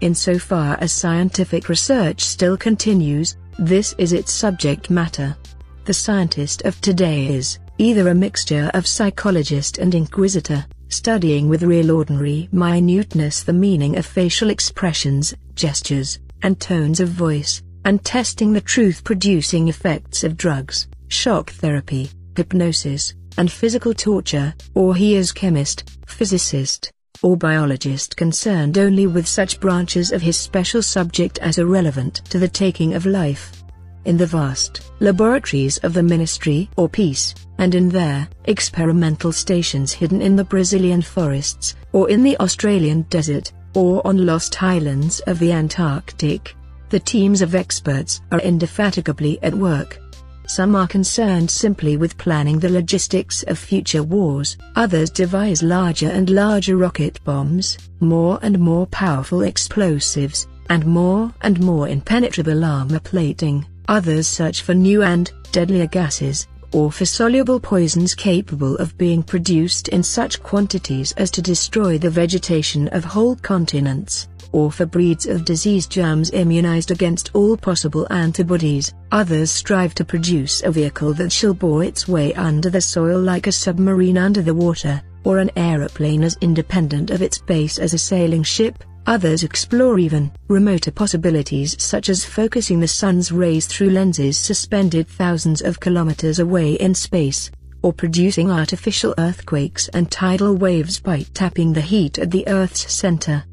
[0.00, 5.36] Insofar as scientific research still continues, this is its subject matter.
[5.84, 11.90] The scientist of today is either a mixture of psychologist and inquisitor, studying with real
[11.90, 18.60] ordinary minuteness the meaning of facial expressions, gestures, and tones of voice, and testing the
[18.60, 26.92] truth-producing effects of drugs, shock therapy, hypnosis, and physical torture, or he is chemist, physicist,
[27.22, 32.38] or biologist concerned only with such branches of his special subject as are relevant to
[32.38, 33.63] the taking of life
[34.04, 40.20] in the vast laboratories of the Ministry or Peace, and in their experimental stations hidden
[40.20, 45.52] in the Brazilian forests, or in the Australian desert, or on lost islands of the
[45.52, 46.54] Antarctic.
[46.90, 49.98] The teams of experts are indefatigably at work.
[50.46, 56.28] Some are concerned simply with planning the logistics of future wars, others devise larger and
[56.28, 63.66] larger rocket bombs, more and more powerful explosives, and more and more impenetrable armor plating.
[63.88, 69.88] Others search for new and deadlier gases, or for soluble poisons capable of being produced
[69.88, 75.44] in such quantities as to destroy the vegetation of whole continents, or for breeds of
[75.44, 78.94] disease germs immunized against all possible antibodies.
[79.12, 83.46] Others strive to produce a vehicle that shall bore its way under the soil like
[83.46, 87.98] a submarine under the water, or an aeroplane as independent of its base as a
[87.98, 94.38] sailing ship, Others explore even remoter possibilities such as focusing the sun's rays through lenses
[94.38, 97.50] suspended thousands of kilometers away in space,
[97.82, 103.44] or producing artificial earthquakes and tidal waves by tapping the heat at the Earth's center.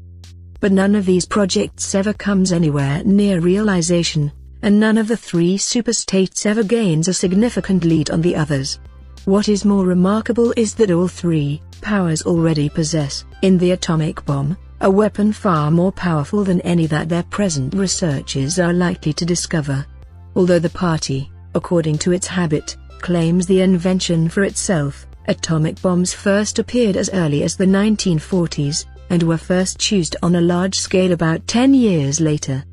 [0.60, 5.58] But none of these projects ever comes anywhere near realization, and none of the three
[5.58, 8.78] superstates ever gains a significant lead on the others.
[9.26, 14.56] What is more remarkable is that all three powers already possess, in the atomic bomb,
[14.82, 19.86] a weapon far more powerful than any that their present researches are likely to discover.
[20.34, 26.58] Although the party, according to its habit, claims the invention for itself, atomic bombs first
[26.58, 31.46] appeared as early as the 1940s, and were first used on a large scale about
[31.46, 32.64] 10 years later.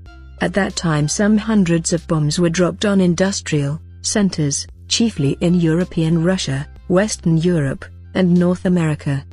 [0.41, 6.23] At that time some hundreds of bombs were dropped on industrial centers, chiefly in European
[6.23, 9.23] Russia, Western Europe, and North America.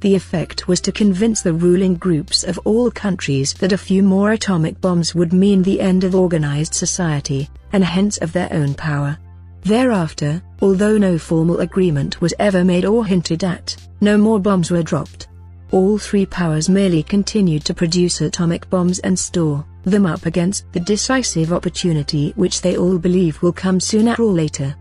[0.00, 4.30] The effect was to convince the ruling groups of all countries that a few more
[4.30, 9.18] atomic bombs would mean the end of organized society, and hence of their own power.
[9.62, 14.84] Thereafter, although no formal agreement was ever made or hinted at, no more bombs were
[14.84, 15.26] dropped.
[15.72, 20.80] All three powers merely continued to produce atomic bombs and store them up against the
[20.80, 24.76] decisive opportunity which they all believe will come sooner or later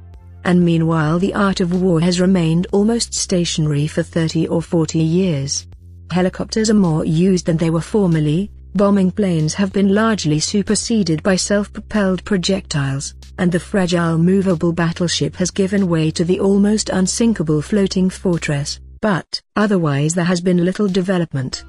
[0.48, 5.68] and meanwhile the art of war has remained almost stationary for 30 or 40 years.
[6.10, 11.36] Helicopters are more used than they were formerly, bombing planes have been largely superseded by
[11.36, 18.10] self-propelled projectiles, and the fragile movable battleship has given way to the almost unsinkable floating
[18.10, 21.66] fortress, but otherwise there has been little development.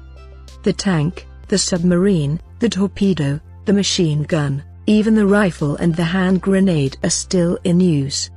[0.63, 6.41] The tank, the submarine, the torpedo, the machine gun, even the rifle and the hand
[6.41, 8.29] grenade are still in use.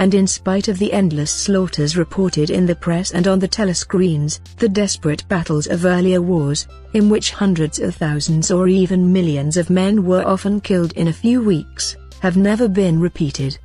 [0.00, 4.40] And in spite of the endless slaughters reported in the press and on the telescreens,
[4.56, 9.68] the desperate battles of earlier wars, in which hundreds of thousands or even millions of
[9.68, 13.58] men were often killed in a few weeks, have never been repeated.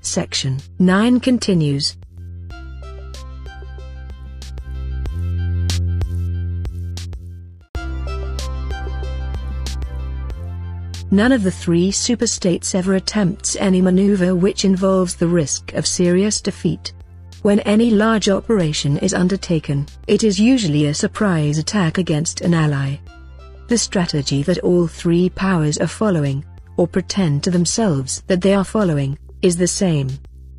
[0.00, 1.98] Section 9 continues.
[11.12, 16.40] None of the three superstates ever attempts any maneuver which involves the risk of serious
[16.40, 16.94] defeat.
[17.42, 22.96] When any large operation is undertaken, it is usually a surprise attack against an ally.
[23.68, 26.46] The strategy that all three powers are following,
[26.78, 30.08] or pretend to themselves that they are following, is the same.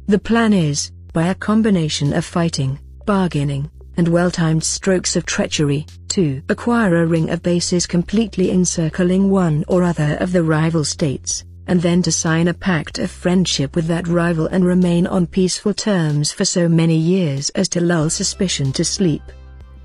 [0.06, 2.78] The plan is, by a combination of fighting,
[3.08, 9.64] bargaining, and well-timed strokes of treachery, to acquire a ring of bases completely encircling one
[9.68, 13.86] or other of the rival states, and then to sign a pact of friendship with
[13.88, 18.72] that rival and remain on peaceful terms for so many years as to lull suspicion
[18.74, 19.24] to sleep.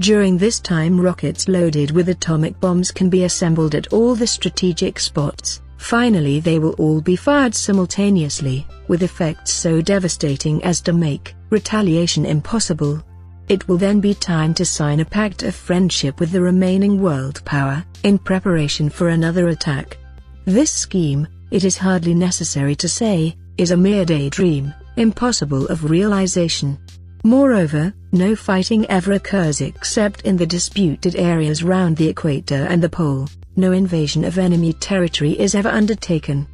[0.01, 5.01] During this time rockets loaded with atomic bombs can be assembled at all the strategic
[5.01, 11.35] spots, finally they will all be fired simultaneously, with effects so devastating as to make
[11.51, 13.03] retaliation impossible.
[13.49, 17.43] It will then be time to sign a pact of friendship with the remaining world
[17.47, 19.97] power, in preparation for another attack.
[20.45, 26.79] This scheme, it is hardly necessary to say, is a mere daydream, impossible of realization.
[27.25, 32.89] Moreover, no fighting ever occurs except in the disputed areas round the equator and the
[32.91, 36.47] pole, no invasion of enemy territory is ever undertaken.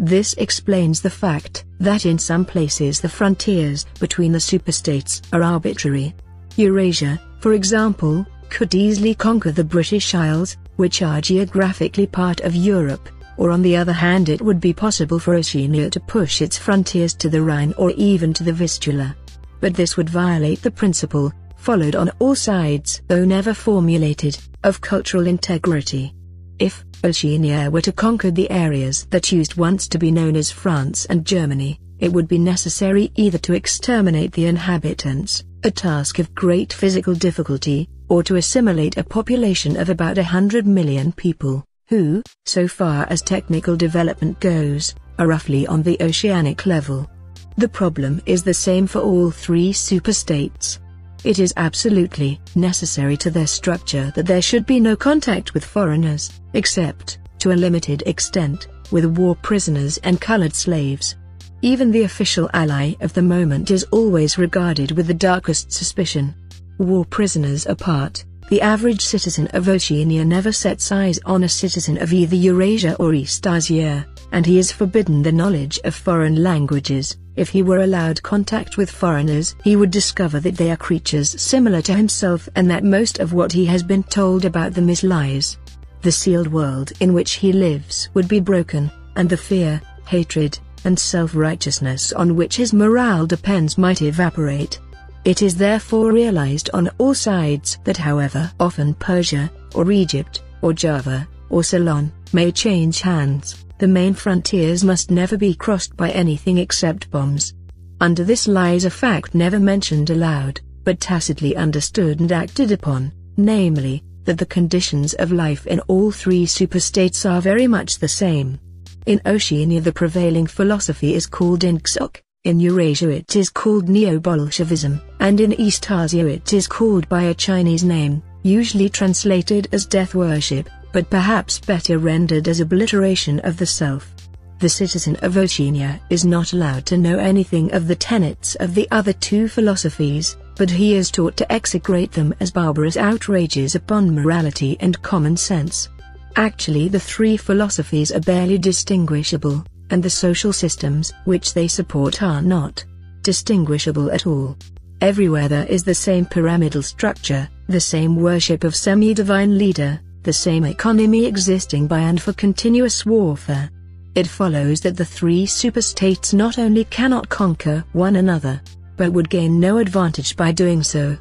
[0.00, 6.14] This explains the fact that in some places the frontiers between the superstates are arbitrary,
[6.60, 13.08] Eurasia, for example, could easily conquer the British Isles, which are geographically part of Europe,
[13.38, 17.14] or on the other hand it would be possible for Oceania to push its frontiers
[17.14, 19.16] to the Rhine or even to the Vistula.
[19.60, 25.26] But this would violate the principle, followed on all sides though never formulated, of cultural
[25.26, 26.14] integrity.
[26.58, 31.06] If Oceania were to conquer the areas that used once to be known as France
[31.06, 36.72] and Germany, it would be necessary either to exterminate the inhabitants, a task of great
[36.72, 42.66] physical difficulty, or to assimilate a population of about a hundred million people, who, so
[42.66, 47.08] far as technical development goes, are roughly on the oceanic level.
[47.56, 50.78] The problem is the same for all three superstates.
[51.24, 56.40] It is absolutely necessary to their structure that there should be no contact with foreigners,
[56.54, 61.16] except, to a limited extent, with war prisoners and colored slaves.
[61.62, 66.34] Even the official ally of the moment is always regarded with the darkest suspicion.
[66.78, 72.14] War prisoners apart, the average citizen of Oceania never sets eyes on a citizen of
[72.14, 77.18] either Eurasia or Eastasia, and he is forbidden the knowledge of foreign languages.
[77.36, 81.82] If he were allowed contact with foreigners, he would discover that they are creatures similar
[81.82, 85.58] to himself and that most of what he has been told about them is lies.
[86.00, 90.98] The sealed world in which he lives would be broken, and the fear, hatred, and
[90.98, 94.80] self-righteousness on which his morale depends might evaporate.
[95.24, 101.28] It is therefore realized on all sides that however often Persia, or Egypt, or Java,
[101.50, 107.10] or Ceylon, may change hands, the main frontiers must never be crossed by anything except
[107.10, 107.54] bombs.
[108.00, 114.02] Under this lies a fact never mentioned aloud, but tacitly understood and acted upon, namely,
[114.24, 118.58] that the conditions of life in all three superstates are very much the same.
[119.06, 125.40] In Oceania the prevailing philosophy is called Ingsoc, in Eurasia it is called Neo-Bolshevism, and
[125.40, 131.08] in Eastasia it is called by a Chinese name, usually translated as death worship, but
[131.08, 134.14] perhaps better rendered as obliteration of the self.
[134.58, 138.86] The citizen of Oceania is not allowed to know anything of the tenets of the
[138.90, 144.76] other two philosophies, but he is taught to execrate them as barbarous outrages upon morality
[144.80, 145.88] and common sense.
[146.36, 152.42] Actually the three philosophies are barely distinguishable, and the social systems which they support are
[152.42, 152.84] not
[153.22, 154.56] distinguishable at all.
[155.00, 160.64] Everywhere there is the same pyramidal structure, the same worship of semi-divine leader, the same
[160.64, 163.70] economy existing by and for continuous warfare.
[164.14, 168.60] It follows that the three superstates not only cannot conquer one another,
[168.96, 171.16] but would gain no advantage by doing so.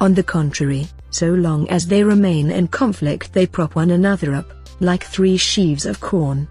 [0.00, 4.52] On the contrary, so long as they remain in conflict they prop one another up,
[4.80, 6.48] like three sheaves of corn.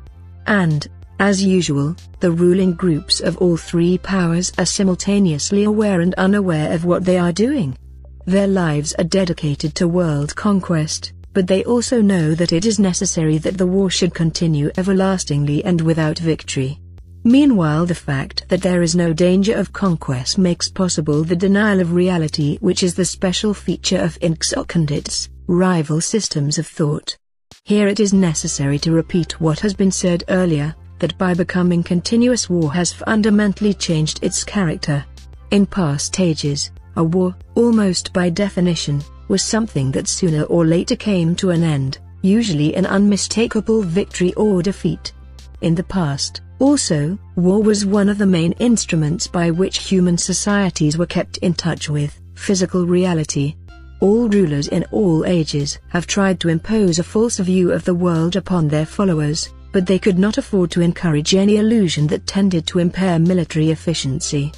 [0.47, 0.88] And,
[1.20, 6.86] as usual, the ruling groups of all three powers are simultaneously aware and unaware of
[6.86, 7.78] what they are doing.
[8.26, 13.38] Their lives are dedicated to world conquest, but they also know that it is necessary
[13.39, 16.80] that the war should continue everlastingly and without victory.
[17.26, 21.93] Meanwhile the fact that there is no danger of conquest makes possible the denial of
[21.93, 27.17] reality which is the special feature of Ingsoc and its rival systems of thought.
[27.63, 32.49] Here it is necessary to repeat what has been said earlier, that by becoming continuous
[32.49, 35.05] war has fundamentally changed its character.
[35.51, 41.36] In past ages, a war, almost by definition, was something that sooner or later came
[41.38, 45.13] to an end, usually an unmistakable victory or defeat.
[45.61, 50.97] In the past, also, war was one of the main instruments by which human societies
[50.97, 53.53] were kept in touch with physical reality.
[53.99, 58.38] All rulers in all ages have tried to impose a false view of the world
[58.38, 62.80] upon their followers, but they could not afford to encourage any illusion that tended to
[62.80, 64.49] impair military efficiency.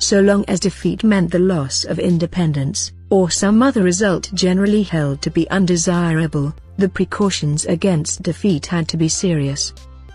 [0.00, 5.22] So long as defeat meant the loss of independence, or some other result generally held
[5.22, 9.72] to be undesirable, the precautions against defeat had to be serious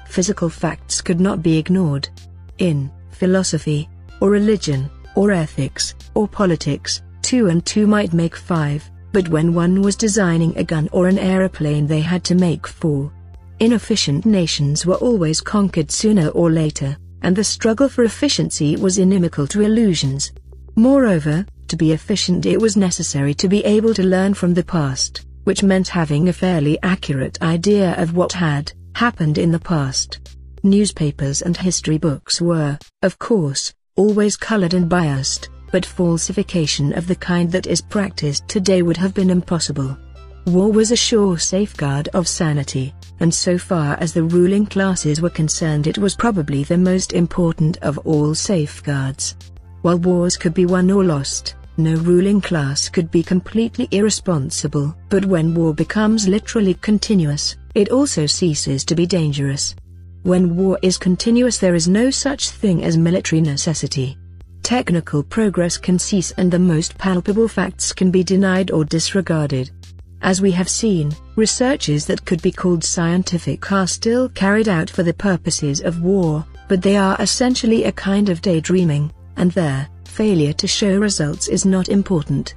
[0.09, 2.09] physical facts could not be ignored.
[2.57, 3.87] In philosophy,
[4.21, 9.81] or religion, or ethics, or politics, two and two might make five, but when one
[9.81, 13.11] was designing a gun or an aeroplane they had to make four.
[13.59, 19.45] Inefficient nations were always conquered sooner or later, and the struggle for efficiency was inimical
[19.47, 20.31] to illusions.
[20.75, 25.25] Moreover, to be efficient it was necessary to be able to learn from the past,
[25.43, 30.19] which meant having a fairly accurate idea of what had happened in the past.
[30.61, 37.15] Newspapers and history books were, of course, always colored and biased, but falsification of the
[37.15, 39.97] kind that is practiced today would have been impossible.
[40.47, 45.29] War was a sure safeguard of sanity, and so far as the ruling classes were
[45.29, 49.37] concerned it was probably the most important of all safeguards.
[49.81, 54.93] While wars could be won or lost, no ruling class could be completely irresponsible.
[55.07, 59.75] But when war becomes literally continuous, it also ceases to be dangerous.
[60.23, 64.17] When war is continuous there is no such thing as military necessity.
[64.63, 69.71] Technical progress can cease and the most palpable facts can be denied or disregarded.
[70.21, 75.03] As we have seen, researches that could be called scientific are still carried out for
[75.03, 80.53] the purposes of war, but they are essentially a kind of daydreaming, and their failure
[80.53, 82.55] to show results is not important.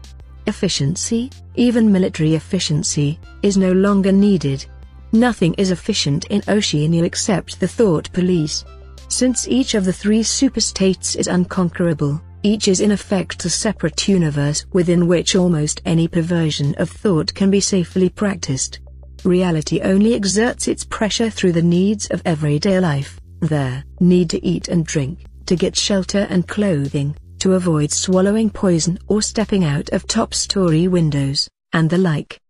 [0.49, 4.67] Efficiency, even military efficiency, is no longer needed.
[5.13, 8.65] Nothing is efficient in Oceania except the thought police.
[9.09, 14.65] Since each of the three superstates is unconquerable, each is in effect a separate universe
[14.73, 18.81] within which almost any perversion of thought can be safely practiced.
[19.23, 24.69] Reality only exerts its pressure through the needs of everyday life, their need to eat
[24.69, 30.07] and drink, to get shelter and clothing, to avoid swallowing poison or stepping out of
[30.07, 32.42] top-story windows, and the like.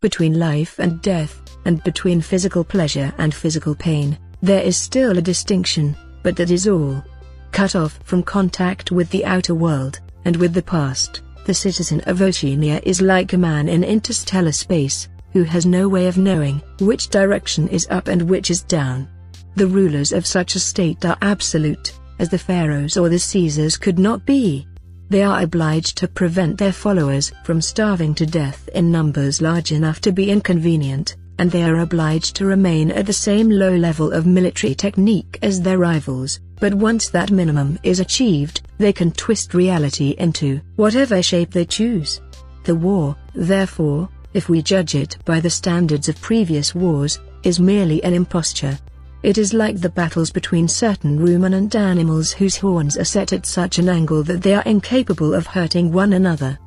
[0.00, 5.22] Between life and death, and between physical pleasure and physical pain, there is still a
[5.22, 7.02] distinction, but that is all.
[7.50, 12.22] Cut off from contact with the outer world, and with the past, the citizen of
[12.22, 17.08] Oceania is like a man in interstellar space, who has no way of knowing which
[17.08, 19.08] direction is up and which is down.
[19.56, 23.98] The rulers of such a state are absolute, as the pharaohs or the Caesars could
[23.98, 24.68] not be.
[25.10, 30.00] They are obliged to prevent their followers from starving to death in numbers large enough
[30.02, 34.26] to be inconvenient, and they are obliged to remain at the same low level of
[34.26, 40.14] military technique as their rivals, but once that minimum is achieved, they can twist reality
[40.18, 42.20] into whatever shape they choose.
[42.64, 48.02] The war, therefore, if we judge it by the standards of previous wars, is merely
[48.04, 48.78] an imposture,
[49.22, 53.78] it is like the battles between certain ruminant animals whose horns are set at such
[53.78, 56.58] an angle that they are incapable of hurting one another.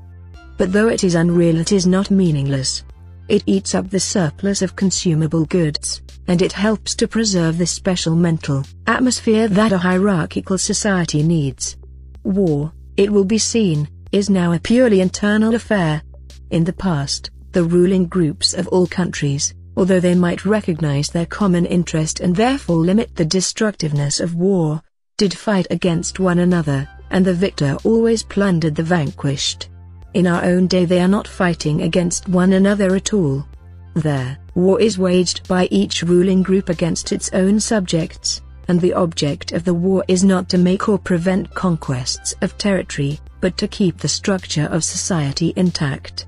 [0.57, 2.83] But though it is unreal it is not meaningless.
[3.29, 8.15] It eats up the surplus of consumable goods, and it helps to preserve the special
[8.15, 11.77] mental atmosphere that a hierarchical society needs.
[12.23, 16.03] War, it will be seen, is now a purely internal affair.
[16.49, 21.65] In the past, the ruling groups of all countries, although they might recognize their common
[21.65, 24.81] interest and therefore limit the destructiveness of war,
[25.17, 29.69] did fight against one another, and the victor always plundered the vanquished.
[30.13, 33.45] In our own day they are not fighting against one another at all.
[33.93, 39.51] There, war is waged by each ruling group against its own subjects, and the object
[39.51, 43.97] of the war is not to make or prevent conquests of territory, but to keep
[43.97, 46.25] the structure of society intact.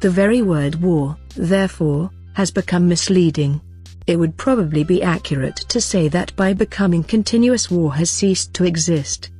[0.00, 3.60] The very word war, therefore, has become misleading.
[4.06, 8.64] it would probably be accurate to say that by becoming continuous war has ceased to
[8.64, 9.30] exist.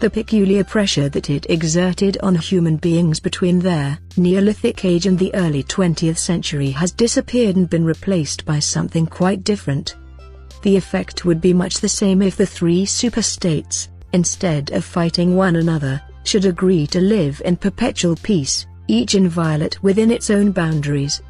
[0.00, 5.34] The peculiar pressure that it exerted on human beings between their Neolithic age and the
[5.34, 9.96] early 20th century has disappeared and been replaced by something quite different.
[10.62, 15.56] The effect would be much the same if the three superstates, instead of fighting one
[15.56, 21.20] another, should agree to live in perpetual peace, each inviolate within its own boundaries.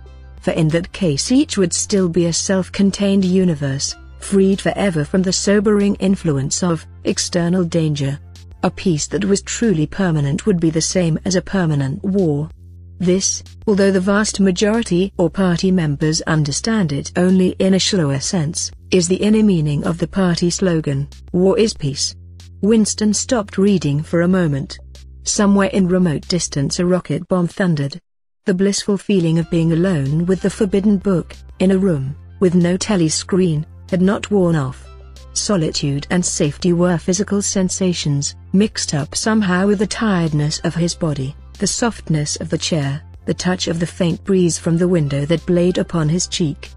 [0.44, 5.32] For in that case each would still be a self-contained universe, freed forever from the
[5.32, 8.20] sobering influence of external danger.
[8.62, 12.50] A peace that was truly permanent would be the same as a permanent war.
[12.98, 18.70] This, although the vast majority or party members understand it only in a shallower sense,
[18.90, 22.14] is the inner meaning of the party slogan, War is Peace.
[22.60, 24.78] Winston stopped reading for a moment.
[25.22, 27.98] Somewhere in remote distance a rocket bomb thundered.
[28.46, 32.76] The blissful feeling of being alone with the forbidden book, in a room, with no
[32.76, 34.86] telescreen, had not worn off.
[35.32, 41.34] Solitude and safety were physical sensations, mixed up somehow with the tiredness of his body,
[41.58, 45.46] the softness of the chair, the touch of the faint breeze from the window that
[45.46, 46.70] played upon his cheek.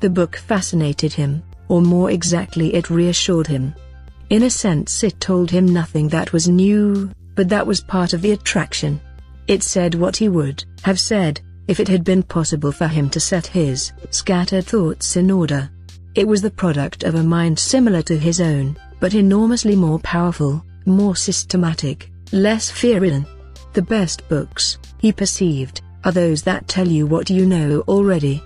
[0.00, 3.74] The book fascinated him, or more exactly it reassured him.
[4.28, 8.20] In a sense it told him nothing that was new, but that was part of
[8.20, 9.00] the attraction.
[9.48, 13.18] It said what he would have said, if it had been possible for him to
[13.18, 15.70] set his scattered thoughts in order.
[16.14, 20.62] It was the product of a mind similar to his own, but enormously more powerful,
[20.84, 23.24] more systematic, less fear-ridden.
[23.72, 28.42] The best books, he perceived, are those that tell you what you know already.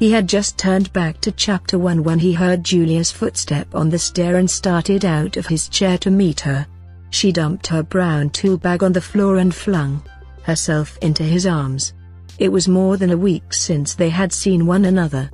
[0.00, 4.00] He had just turned back to chapter 1 when he heard Julia's footstep on the
[4.00, 6.66] stair and started out of his chair to meet her.
[7.10, 10.02] She dumped her brown tool bag on the floor and flung
[10.44, 11.92] herself into his arms.
[12.38, 15.30] It was more than a week since they had seen one another.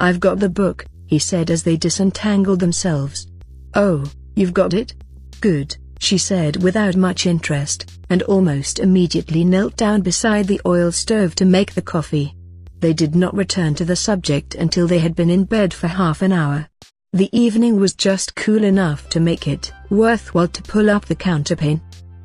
[0.00, 3.26] I've got the book, he said as they disentangled themselves.
[3.74, 4.94] Oh, you've got it?
[5.40, 11.34] Good, she said without much interest, and almost immediately knelt down beside the oil stove
[11.36, 12.34] to make the coffee.
[12.80, 16.22] They did not return to the subject until they had been in bed for half
[16.22, 16.68] an hour.
[17.12, 21.80] The evening was just cool enough to make it worthwhile to pull up the counterpane.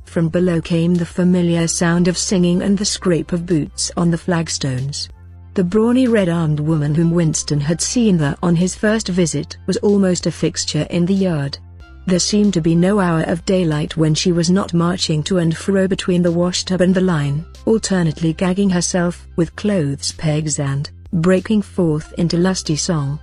[0.09, 4.17] From below came the familiar sound of singing and the scrape of boots on the
[4.17, 5.07] flagstones.
[5.53, 10.25] The brawny red-armed woman whom Winston had seen there on his first visit was almost
[10.25, 11.59] a fixture in the yard.
[12.07, 15.55] There seemed to be no hour of daylight when she was not marching to and
[15.55, 21.61] fro between the washtub and the line, alternately gagging herself with clothes pegs and breaking
[21.61, 23.19] forth into lusty song.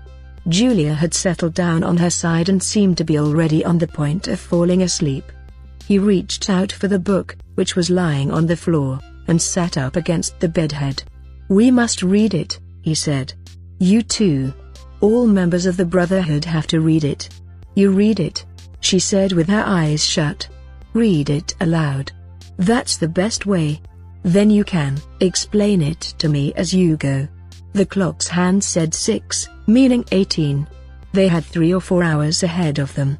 [0.47, 4.29] Julia had settled down on her side and seemed to be already on the point
[4.29, 5.33] of falling asleep.
[5.87, 9.97] He reached out for the book, which was lying on the floor, and sat up
[9.97, 11.03] against the bedhead.
[11.49, 13.33] We must read it, he said.
[13.79, 14.53] You too.
[15.01, 17.29] All members of the Brotherhood have to read it.
[17.75, 18.45] You read it,
[18.81, 20.49] she said with her eyes shut.
[20.93, 22.11] Read it aloud.
[22.57, 23.81] That's the best way.
[24.23, 27.29] Then you can explain it to me as you go.
[27.75, 30.67] The clock's hand said six, meaning 18.
[31.13, 33.19] They had three or four hours ahead of them.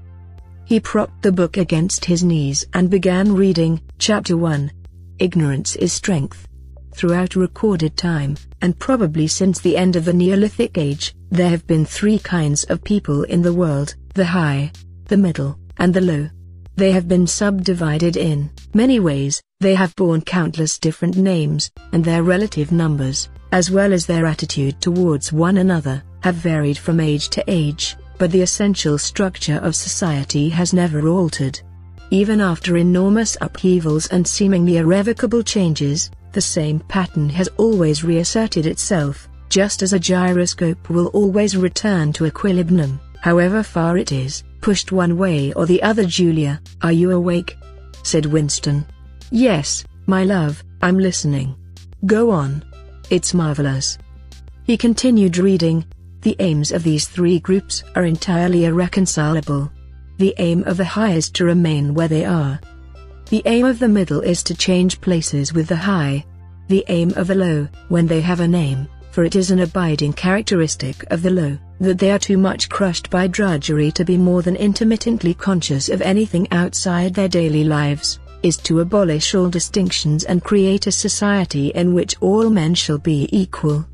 [0.67, 4.73] He propped the book against his knees and began reading, Chapter 1.
[5.21, 6.49] Ignorance is Strength.
[6.93, 11.85] Throughout recorded time, and probably since the end of the Neolithic Age, there have been
[11.85, 14.73] three kinds of people in the world, the high,
[15.05, 16.29] the middle, and the low.
[16.75, 22.25] They have been subdivided in many ways, they have borne countless different names, and their
[22.25, 27.45] relative numbers, as well as their attitude towards one another, have varied from age to
[27.47, 31.61] age, but the essential structure of society has never altered.
[32.11, 39.29] Even after enormous upheavals and seemingly irrevocable changes, the same pattern has always reasserted itself,
[39.49, 45.17] just as a gyroscope will always return to equilibrium, however far it is, pushed one
[45.17, 47.57] way or the other Julia, are you awake?
[48.03, 48.87] said Winston.
[49.31, 51.57] Yes, my love, I'm listening.
[52.05, 52.63] Go on.
[53.11, 53.99] It's marvelous.
[54.65, 55.85] He continued reading,
[56.27, 59.71] the aims of these three groups are entirely irreconcilable.
[60.19, 62.59] The aim of the high is to remain where they are,
[63.29, 66.25] the aim of the middle is to change places with the high.
[66.69, 70.13] The aim of the low, when they have a name, for it is an abiding
[70.13, 74.43] characteristic of the low, that they are too much crushed by drudgery to be more
[74.43, 80.45] than intermittently conscious of anything outside their daily lives, is to abolish all distinctions and
[80.45, 83.85] create a society in which all men shall be equal.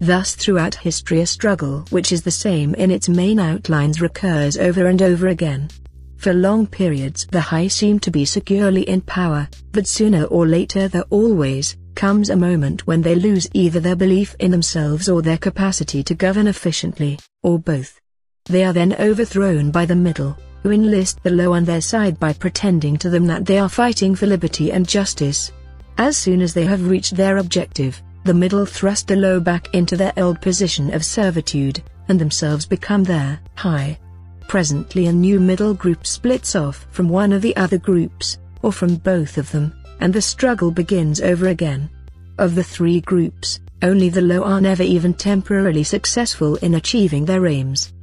[0.00, 4.86] Thus throughout history a struggle which is the same in its main outlines recurs over
[4.86, 5.68] and over again,
[6.16, 10.88] for long periods the high seem to be securely in power, but sooner or later
[10.88, 15.38] there always comes a moment when they lose either their belief in themselves or their
[15.38, 18.00] capacity to govern efficiently, or both.
[18.44, 22.32] They are then overthrown by the middle, who enlist the low on their side by
[22.32, 25.50] pretending to them that they are fighting for liberty and justice.
[25.98, 29.96] As soon as they have reached their objective, the middle thrust the low back into
[29.96, 33.98] their old position of servitude, and themselves become their high.
[34.48, 38.96] Presently a new middle group splits off from one of the other groups, or from
[38.96, 41.88] both of them, and the struggle begins over again.
[42.36, 47.46] Of the three groups, only the low are never even temporarily successful in achieving their
[47.46, 47.94] aims.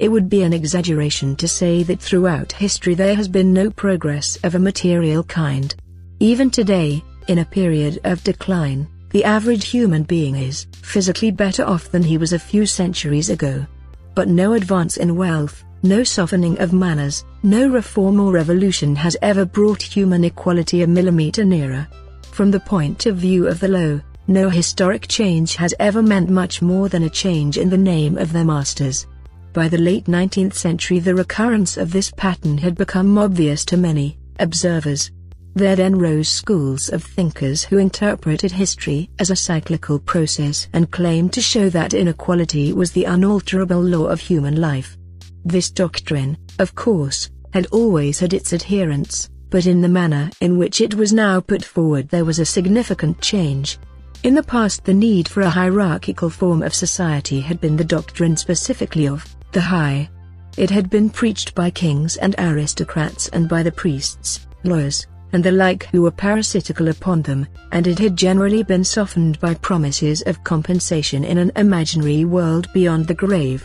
[0.00, 4.36] It would be an exaggeration to say that throughout history there has been no progress
[4.42, 5.72] of a material kind.
[6.18, 11.90] Even today, in a period of decline, the average human being is physically better off
[11.90, 13.66] than he was a few centuries ago.
[14.14, 19.44] But no advance in wealth, no softening of manners, no reform or revolution has ever
[19.44, 21.88] brought human equality a millimeter nearer.
[22.30, 26.62] From the point of view of the low, no historic change has ever meant much
[26.62, 29.06] more than a change in the name of their masters.
[29.52, 34.18] By the late 19th century the recurrence of this pattern had become obvious to many
[34.38, 35.10] observers.
[35.54, 41.32] There then rose schools of thinkers who interpreted history as a cyclical process and claimed
[41.32, 44.96] to show that inequality was the unalterable law of human life.
[45.44, 50.80] This doctrine, of course, had always had its adherents, but in the manner in which
[50.80, 53.78] it was now put forward there was a significant change.
[54.22, 58.36] In the past the need for a hierarchical form of society had been the doctrine
[58.36, 60.08] specifically of the high.
[60.56, 65.52] It had been preached by kings and aristocrats and by the priests, lawyers, and the
[65.52, 70.42] like who were parasitical upon them, and it had generally been softened by promises of
[70.44, 73.64] compensation in an imaginary world beyond the grave.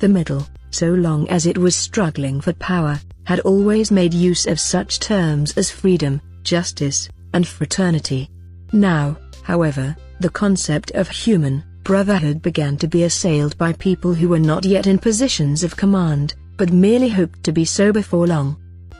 [0.00, 4.58] The middle, so long as it was struggling for power, had always made use of
[4.58, 8.28] such terms as freedom, justice, and fraternity.
[8.72, 14.38] Now, however, the concept of human brotherhood began to be assailed by people who were
[14.38, 18.56] not yet in positions of command, but merely hoped to be so before long.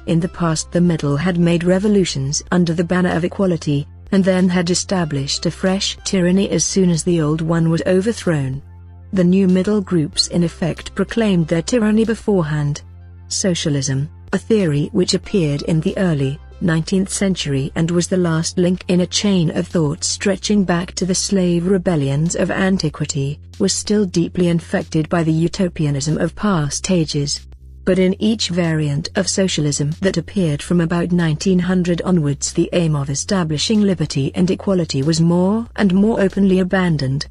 [0.06, 4.48] In the past the middle had made revolutions under the banner of equality, and then
[4.48, 8.60] had established a fresh tyranny as soon as the old one was overthrown.
[9.12, 12.82] The new middle groups in effect proclaimed their tyranny beforehand.
[13.28, 18.84] Socialism, a theory which appeared in the early 19th century and was the last link
[18.88, 24.04] in a chain of thought stretching back to the slave rebellions of antiquity, was still
[24.04, 27.46] deeply infected by the utopianism of past ages
[27.84, 33.10] but in each variant of socialism that appeared from about 1900 onwards the aim of
[33.10, 37.26] establishing liberty and equality was more and more openly abandoned.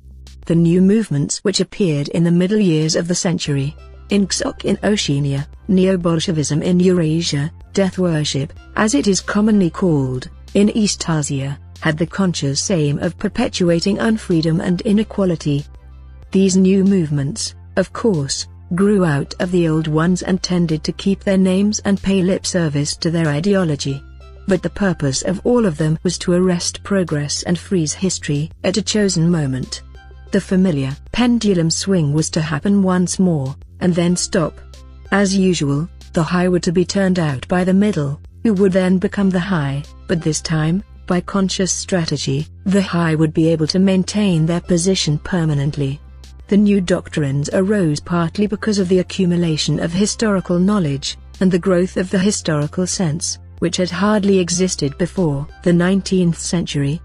[0.45, 3.75] The new movements which appeared in the middle years of the century,
[4.09, 10.67] in Ingsoc in Oceania, Neo-Bolshevism in Eurasia, death worship, as it is commonly called, in
[10.69, 15.65] Eastasia, had the conscious aim of perpetuating unfreedom and inequality.
[16.31, 21.23] These new movements, of course, grew out of the old ones and tended to keep
[21.23, 24.03] their names and pay lip service to their ideology.
[24.47, 28.77] But the purpose of all of them was to arrest progress and freeze history at
[28.77, 29.81] a chosen moment.
[30.31, 34.59] The familiar pendulum swing was to happen once more, and then stop.
[35.11, 38.97] As usual, the high were to be turned out by the middle, who would then
[38.97, 43.79] become the high, but this time, by conscious strategy, the high would be able to
[43.79, 45.99] maintain their position permanently.
[46.51, 51.95] The new doctrines arose partly because of the accumulation of historical knowledge, and the growth
[51.95, 57.01] of the historical sense, which had hardly existed before the 19th century.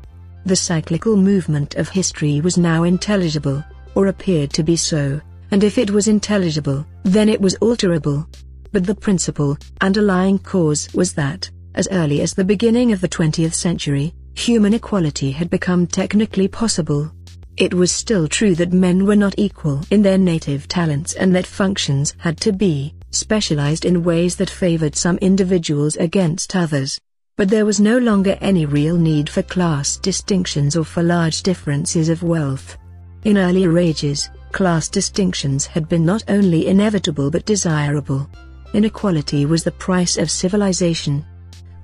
[0.46, 5.20] The cyclical movement of history was now intelligible, or appeared to be so,
[5.52, 8.26] and if it was intelligible, then it was alterable.
[8.72, 13.54] But the principal, underlying cause was that, as early as the beginning of the 20th
[13.54, 17.12] century, human equality had become technically possible.
[17.56, 21.46] It was still true that men were not equal in their native talents and that
[21.46, 27.00] functions had to be specialized in ways that favored some individuals against others.
[27.38, 32.10] But there was no longer any real need for class distinctions or for large differences
[32.10, 32.76] of wealth.
[33.24, 38.28] In earlier ages, class distinctions had been not only inevitable but desirable.
[38.74, 41.24] Inequality was the price of civilization.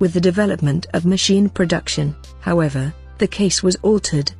[0.01, 4.33] With the development of machine production, however, the case was altered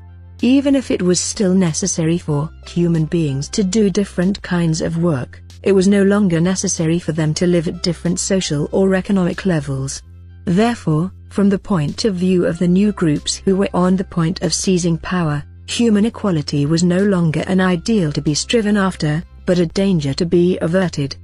[0.43, 5.41] even if it was still necessary for human beings to do different kinds of work,
[5.63, 10.03] it was no longer necessary for them to live at different social or economic levels.
[10.45, 14.43] Therefore, from the point of view of the new groups who were on the point
[14.43, 19.61] of seizing power, human equality was no longer an ideal to be striven after, but
[19.61, 21.15] a danger to be averted.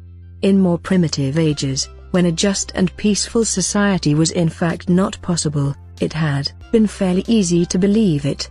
[0.43, 5.75] In more primitive ages, when a just and peaceful society was in fact not possible,
[6.01, 8.49] it had been fairly easy to believe it.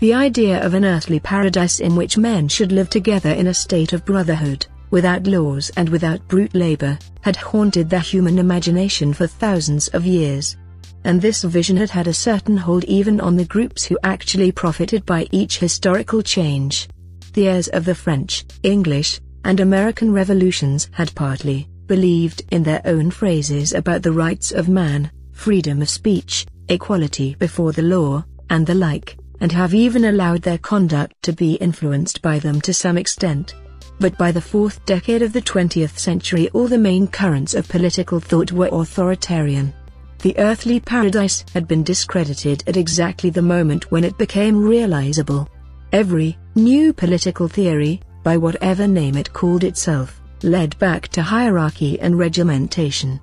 [0.00, 3.92] The idea of an earthly paradise in which men should live together in a state
[3.92, 9.88] of brotherhood, without laws and without brute labor, had haunted the human imagination for thousands
[9.88, 10.56] of years.
[11.04, 15.04] And this vision had had a certain hold even on the groups who actually profited
[15.04, 16.88] by each historical change.
[17.34, 23.10] The heirs of the French, English, and American revolutions had partly believed in their own
[23.10, 28.74] phrases about the rights of man, freedom of speech, equality before the law, and the
[28.74, 33.54] like, and have even allowed their conduct to be influenced by them to some extent.
[33.98, 38.20] But by the fourth decade of the 20th century all the main currents of political
[38.20, 39.74] thought were authoritarian.
[40.22, 45.48] The earthly paradise had been discredited at exactly the moment when it became realizable.
[45.92, 52.18] Every new political theory, by whatever name it called itself, led back to hierarchy and
[52.18, 53.20] regimentation.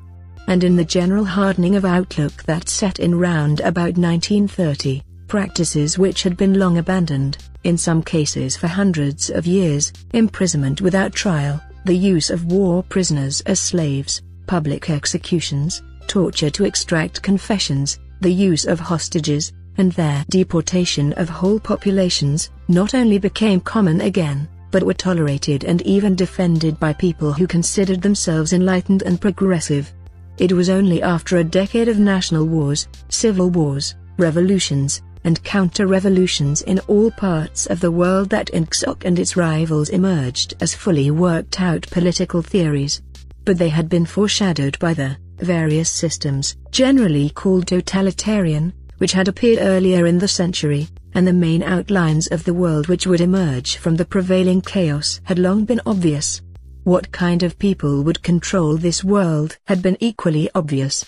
[0.47, 6.23] And in the general hardening of outlook that set in round about 1930, practices which
[6.23, 11.95] had been long abandoned, in some cases for hundreds of years, imprisonment without trial, the
[11.95, 18.79] use of war prisoners as slaves, public executions, torture to extract confessions, the use of
[18.79, 25.63] hostages, and their deportation of whole populations, not only became common again, but were tolerated
[25.63, 29.93] and even defended by people who considered themselves enlightened and progressive.
[30.37, 36.79] It was only after a decade of national wars, civil wars, revolutions, and counter-revolutions in
[36.87, 42.41] all parts of the world that Ingsoc and its rivals emerged as fully worked-out political
[42.41, 43.01] theories.
[43.43, 49.59] But they had been foreshadowed by the various systems, generally called totalitarian, which had appeared
[49.61, 53.97] earlier in the century, and the main outlines of the world which would emerge from
[53.97, 56.41] the prevailing chaos had long been obvious.
[56.85, 61.05] What kind of people would control this world had been equally obvious.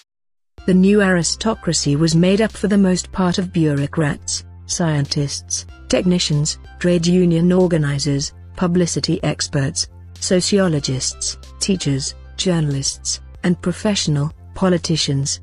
[0.66, 7.07] The new aristocracy was made up for the most part of bureaucrats, scientists, technicians, trade
[7.07, 9.88] union organizers, publicity experts,
[10.20, 15.39] sociologists, teachers, journalists, and professional politicians.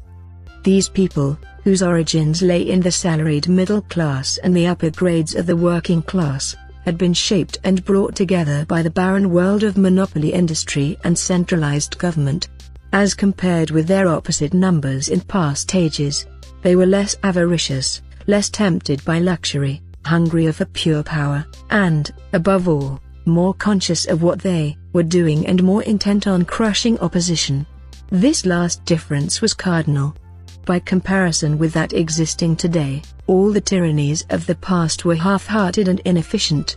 [0.62, 5.46] These people, whose origins lay in the salaried middle class and the upper grades of
[5.46, 6.54] the working class,
[6.84, 11.98] had been shaped and brought together by the barren world of monopoly industry and centralized
[11.98, 12.48] government.
[12.92, 16.26] As compared with their opposite numbers in past ages,
[16.62, 23.00] they were less avaricious, less tempted by luxury, hungrier for pure power, and, above all,
[23.24, 27.66] more conscious of what they were doing and more intent on crushing opposition.
[28.10, 30.14] This last difference was cardinal.
[30.64, 36.00] By comparison with that existing today, all the tyrannies of the past were half-hearted and
[36.00, 36.76] inefficient.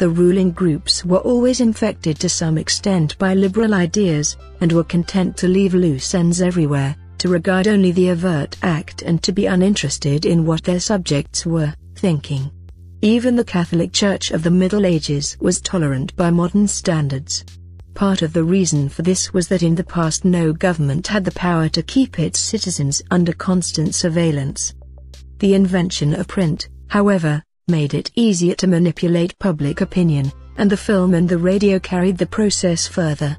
[0.00, 5.36] The ruling groups were always infected to some extent by liberal ideas, and were content
[5.36, 10.24] to leave loose ends everywhere, to regard only the overt act and to be uninterested
[10.24, 12.50] in what their subjects were thinking.
[13.02, 17.44] Even the Catholic Church of the Middle Ages was tolerant by modern standards.
[17.92, 21.32] Part of the reason for this was that in the past no government had the
[21.32, 24.72] power to keep its citizens under constant surveillance.
[25.40, 31.14] The invention of print, however, made it easier to manipulate public opinion, and the film
[31.14, 33.36] and the radio carried the process further.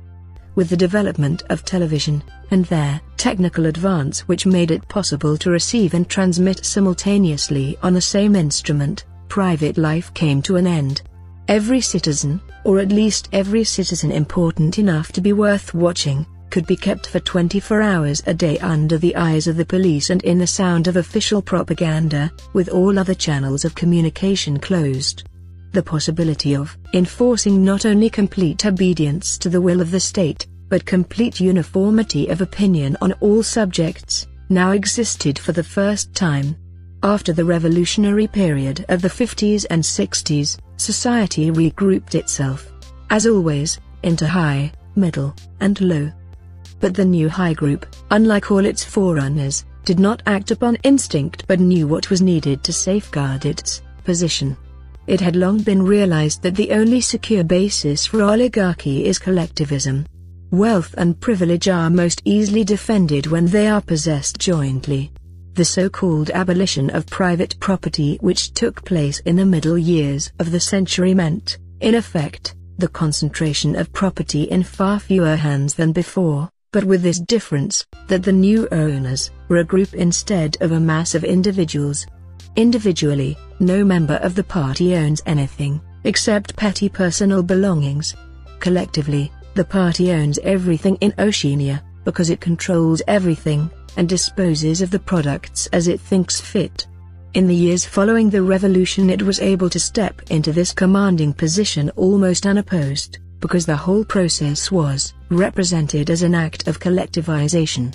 [0.55, 5.93] With the development of television, and their technical advance which made it possible to receive
[5.93, 11.01] and transmit simultaneously on the same instrument, private life came to an end.
[11.47, 16.75] Every citizen, or at least every citizen important enough to be worth watching, could be
[16.75, 20.45] kept for 24 hours a day under the eyes of the police and in the
[20.45, 25.23] sound of official propaganda, with all other channels of communication closed.
[25.71, 30.85] The possibility of enforcing not only complete obedience to the will of the state, but
[30.85, 36.55] complete uniformity of opinion on all subjects, now existed for the first time.
[37.03, 42.71] After the revolutionary period of the 50s and 60s, society regrouped itself,
[43.09, 46.11] as always, into high, middle, and low.
[46.81, 51.59] But the new high group, unlike all its forerunners, did not act upon instinct but
[51.59, 54.57] knew what was needed to safeguard its position.
[55.07, 60.05] It had long been realized that the only secure basis for oligarchy is collectivism.
[60.51, 65.11] Wealth and privilege are most easily defended when they are possessed jointly.
[65.53, 70.59] The so-called abolition of private property which took place in the middle years of the
[70.59, 76.83] century meant, in effect, the concentration of property in far fewer hands than before, but
[76.85, 81.23] with this difference, that the new owners were a group instead of a mass of
[81.23, 82.07] individuals.
[82.55, 88.15] Individually, no member of the party owns anything, except petty personal belongings.
[88.59, 94.99] Collectively, the party owns everything in Oceania, because it controls everything, and disposes of the
[94.99, 96.87] products as it thinks fit.
[97.33, 101.89] In the years following the revolution it was able to step into this commanding position
[101.91, 107.93] almost unopposed, because the whole process was represented as an act of collectivization.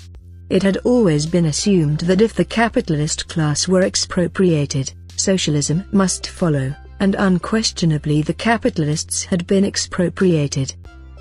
[0.49, 6.73] It had always been assumed that if the capitalist class were expropriated, socialism must follow,
[6.99, 10.73] and unquestionably the capitalists had been expropriated.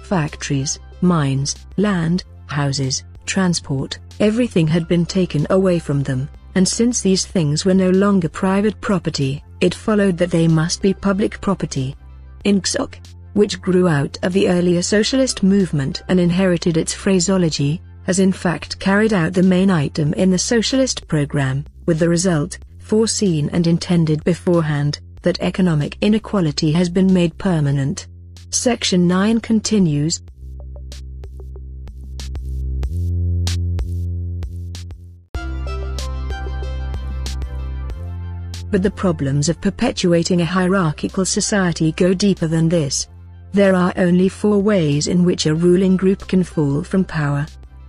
[0.03, 7.27] Factories, mines, land, houses, transport, everything had been taken away from them, and since these
[7.27, 11.97] things were no longer private property, it followed that they must be public property.
[12.45, 12.95] Ingsoc,
[13.37, 18.79] which grew out of the earlier socialist movement and inherited its phraseology, has in fact
[18.79, 24.25] carried out the main item in the socialist program, with the result, foreseen and intended
[24.25, 28.07] beforehand, that economic inequality has been made permanent.
[28.49, 30.23] Section 9 continues,
[38.71, 43.07] But the problems of perpetuating a hierarchical society go deeper than this.
[43.57, 47.47] There are only four ways in which a ruling group can fall from power.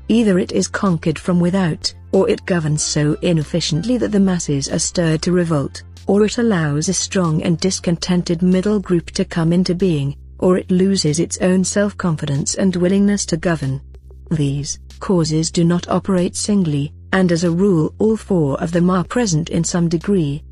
[0.08, 4.80] Either it is conquered from without, or it governs so inefficiently that the masses are
[4.80, 9.76] stirred to revolt, or it allows a strong and discontented middle group to come into
[9.76, 13.82] being, or it loses its own self-confidence and willingness to govern.
[14.32, 19.04] These causes do not operate singly, and as a rule all four of them are
[19.04, 20.46] present in some degree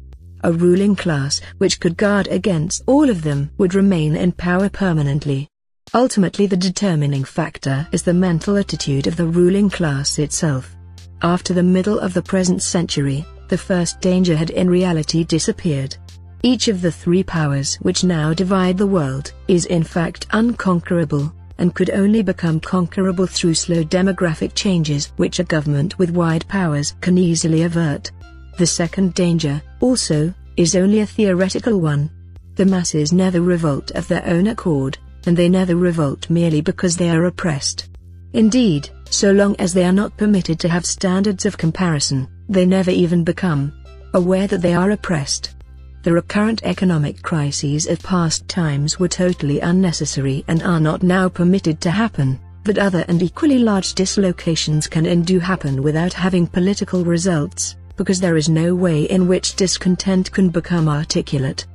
[0.45, 5.49] a ruling class which could guard against all of them would remain in power permanently.
[5.95, 10.75] Ultimately the determining factor is the mental attitude of the ruling class itself.
[11.23, 15.97] After the middle of the present century, the first danger had in reality disappeared.
[16.43, 21.73] Each of the three powers which now divide the world is in fact unconquerable, and
[21.73, 27.17] could only become conquerable through slow demographic changes which a government with wide powers can
[27.17, 28.11] easily avert.
[28.57, 32.09] The second danger, also, is only a theoretical one.
[32.55, 37.09] The masses never revolt of their own accord, and they never revolt merely because they
[37.09, 37.89] are oppressed.
[38.31, 42.91] Indeed, so long as they are not permitted to have standards of comparison, they never
[42.91, 43.73] even become
[44.13, 45.53] aware that they are oppressed.
[46.03, 51.81] The recurrent economic crises of past times were totally unnecessary and are not now permitted
[51.81, 57.03] to happen, but other and equally large dislocations can and do happen without having political
[57.03, 61.65] results because there is no way in which discontent can become articulate.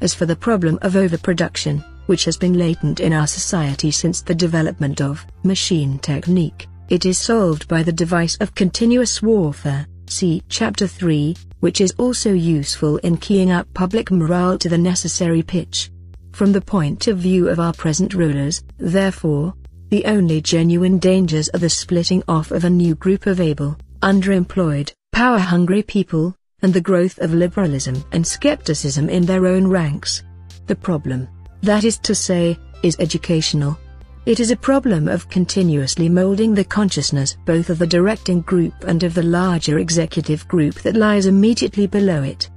[0.00, 4.34] As for the problem of overproduction, which has been latent in our society since the
[4.34, 10.86] development of machine technique, it is solved by the device of continuous warfare, see Chapter
[10.86, 15.90] 3, which is also useful in keying up public morale to the necessary pitch.
[16.32, 19.54] From the point of view of our present rulers, therefore,
[19.88, 24.92] the only genuine dangers are the splitting off of a new group of able, underemployed,
[25.16, 30.22] power-hungry people, and the growth of liberalism and skepticism in their own ranks.
[30.66, 31.26] The problem,
[31.62, 33.78] that is to say, is educational.
[34.26, 39.02] It is a problem of continuously molding the consciousness both of the directing group and
[39.04, 42.50] of the larger executive group that lies immediately below it.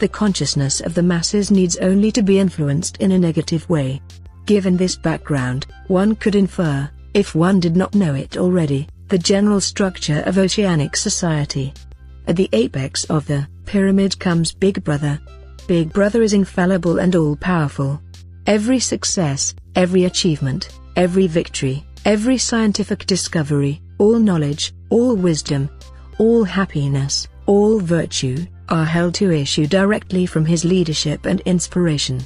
[0.00, 4.00] The consciousness of the masses needs only to be influenced in a negative way.
[4.46, 9.60] Given this background, one could infer, if one did not know it already, the general
[9.60, 11.74] structure of oceanic society.
[12.28, 15.20] At the apex of the pyramid comes Big Brother.
[15.68, 18.00] Big Brother is infallible and all-powerful.
[18.46, 25.70] Every success, every achievement, every victory, every scientific discovery, all knowledge, all wisdom,
[26.18, 32.20] all happiness, all virtue, are held to issue directly from his leadership and inspiration.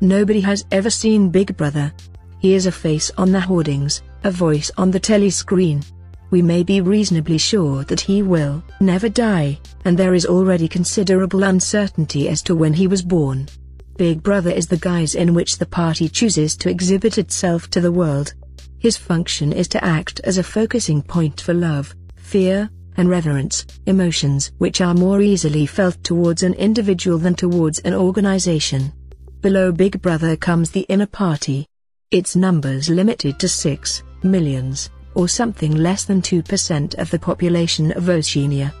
[0.00, 1.92] Nobody has ever seen Big Brother.
[2.38, 5.84] He is a face on the hoardings, a voice on the telescreen,
[6.30, 11.42] we may be reasonably sure that he will never die, and there is already considerable
[11.42, 13.48] uncertainty as to when he was born.
[13.96, 17.92] Big Brother is the guise in which the party chooses to exhibit itself to the
[17.92, 18.34] world.
[18.78, 24.52] His function is to act as a focusing point for love, fear, and reverence, emotions
[24.58, 28.92] which are more easily felt towards an individual than towards an organization.
[29.40, 31.66] Below Big Brother comes the inner party.
[32.10, 38.08] Its numbers limited to 6 millions or something less than 2% of the population of
[38.08, 38.72] Oceania.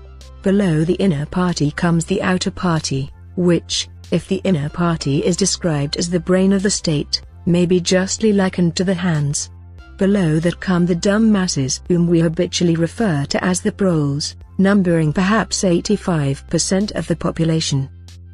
[0.42, 5.96] Below the inner party comes the outer party, which, if the inner party is described
[5.96, 9.50] as the brain of the state, may be justly likened to the hands.
[9.98, 15.12] Below that come the dumb masses whom we habitually refer to as the proles, numbering
[15.12, 17.88] perhaps 85% of the population.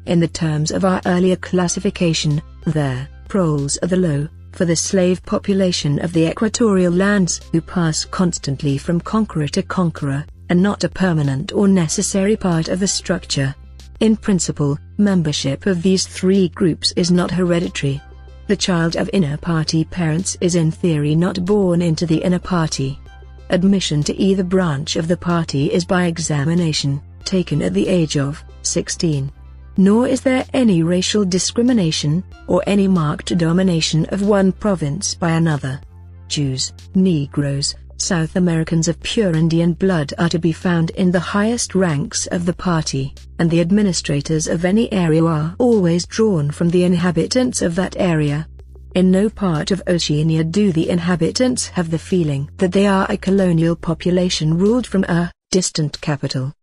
[0.05, 5.23] In the terms of our earlier classification, the proles are the low, for the slave
[5.25, 10.89] population of the equatorial lands who pass constantly from conqueror to conqueror, and not a
[10.89, 13.53] permanent or necessary part of the structure.
[13.99, 18.01] In principle, membership of these three groups is not hereditary.
[18.47, 22.99] The child of inner party parents is in theory not born into the inner party.
[23.49, 28.43] Admission to either branch of the party is by examination, taken at the age of
[28.61, 29.31] 16.
[29.77, 35.79] Nor is there any racial discrimination, or any marked domination of one province by another.
[36.27, 41.75] Jews, Negroes, South Americans of pure Indian blood are to be found in the highest
[41.75, 46.83] ranks of the party, and the administrators of any area are always drawn from the
[46.83, 48.47] inhabitants of that area.
[48.95, 53.17] In no part of Oceania do the inhabitants have the feeling that they are a
[53.17, 56.53] colonial population ruled from a distant capital.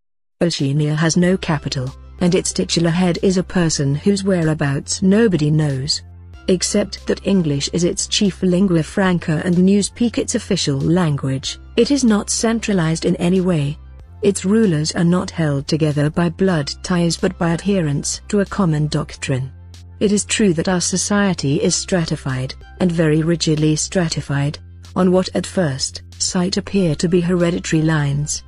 [0.41, 6.01] Oceania has no capital, and its titular head is a person whose whereabouts nobody knows
[6.47, 12.03] except that English is its chief lingua franca and Newspeak its official language, it is
[12.03, 13.77] not centralized in any way.
[14.21, 18.87] Its rulers are not held together by blood ties but by adherence to a common
[18.87, 19.51] doctrine.
[19.99, 24.59] It is true that our society is stratified, and very rigidly stratified,
[24.95, 28.43] on what at first sight appear to be hereditary lines.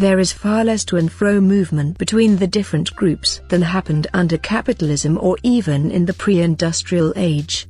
[0.00, 4.38] There is far less to and fro movement between the different groups than happened under
[4.38, 7.68] capitalism or even in the pre-industrial age.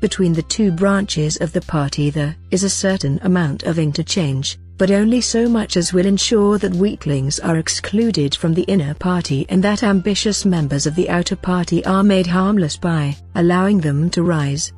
[0.00, 4.90] Between the two branches of the party there is a certain amount of interchange, but
[4.90, 9.62] only so much as will ensure that weaklings are excluded from the inner party and
[9.62, 14.72] that ambitious members of the outer party are made harmless by allowing them to rise.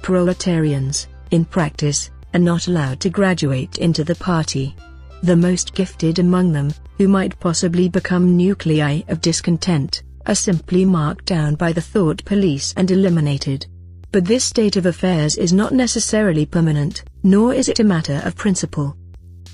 [0.00, 4.74] Proletarians, in practice, are not allowed to graduate into the party
[5.22, 11.26] the most gifted among them, who might possibly become nuclei of discontent, are simply marked
[11.26, 13.66] down by the thought police and eliminated.
[14.10, 18.36] But this state of affairs is not necessarily permanent, nor is it a matter of
[18.36, 18.96] principle.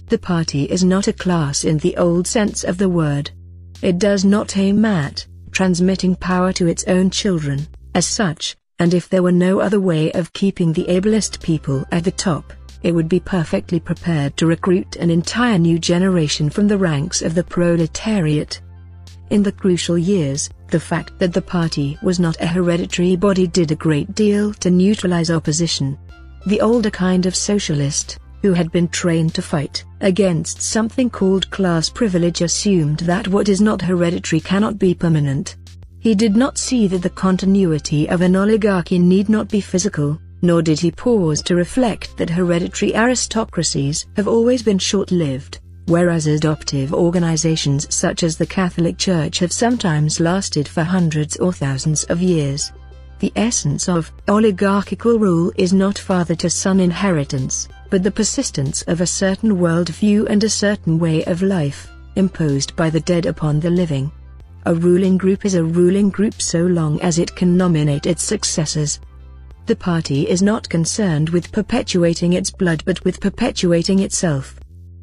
[0.08, 3.30] The party is not a class in the old sense of the word.
[3.82, 9.08] It does not aim at transmitting power to its own children, as such, and if
[9.08, 12.52] there were no other way of keeping the ablest people at the top,
[12.82, 17.34] it would be perfectly prepared to recruit an entire new generation from the ranks of
[17.34, 18.60] the proletariat.
[19.30, 23.70] In the crucial years, the fact that the party was not a hereditary body did
[23.70, 25.98] a great deal to neutralize opposition.
[26.46, 31.90] The older kind of socialist, who had been trained to fight against something called class
[31.90, 35.56] privilege assumed that what is not hereditary cannot be permanent.
[36.00, 40.62] He did not see that the continuity of an oligarchy need not be physical, nor
[40.62, 47.92] did he pause to reflect that hereditary aristocracies have always been short-lived, whereas adoptive organizations
[47.94, 52.72] such as the Catholic Church have sometimes lasted for hundreds or thousands of years.
[53.20, 59.56] The essence of oligarchical rule is not father-to-son inheritance, but the persistence of a certain
[59.56, 64.12] worldview and a certain way of life, imposed by the dead upon the living.
[64.66, 69.00] A ruling group is a ruling group so long as it can nominate its successors,
[69.68, 74.58] the party is not concerned with perpetuating its blood but with perpetuating itself.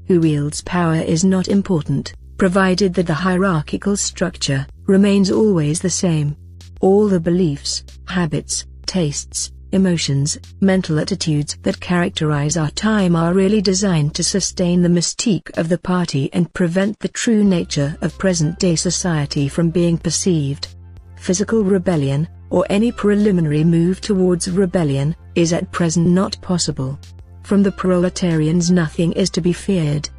[0.08, 6.36] Who wields power is not important, provided that the hierarchical structure remains always the same.
[6.82, 14.16] All the beliefs, habits, tastes, emotions, mental attitudes that characterize our time are really designed
[14.16, 19.48] to sustain the mystique of the party and prevent the true nature of present-day society
[19.48, 20.76] from being perceived.
[21.18, 27.00] Physical rebellion, or any preliminary move towards rebellion, is at present not possible.
[27.44, 30.10] From the proletarians nothing is to be feared.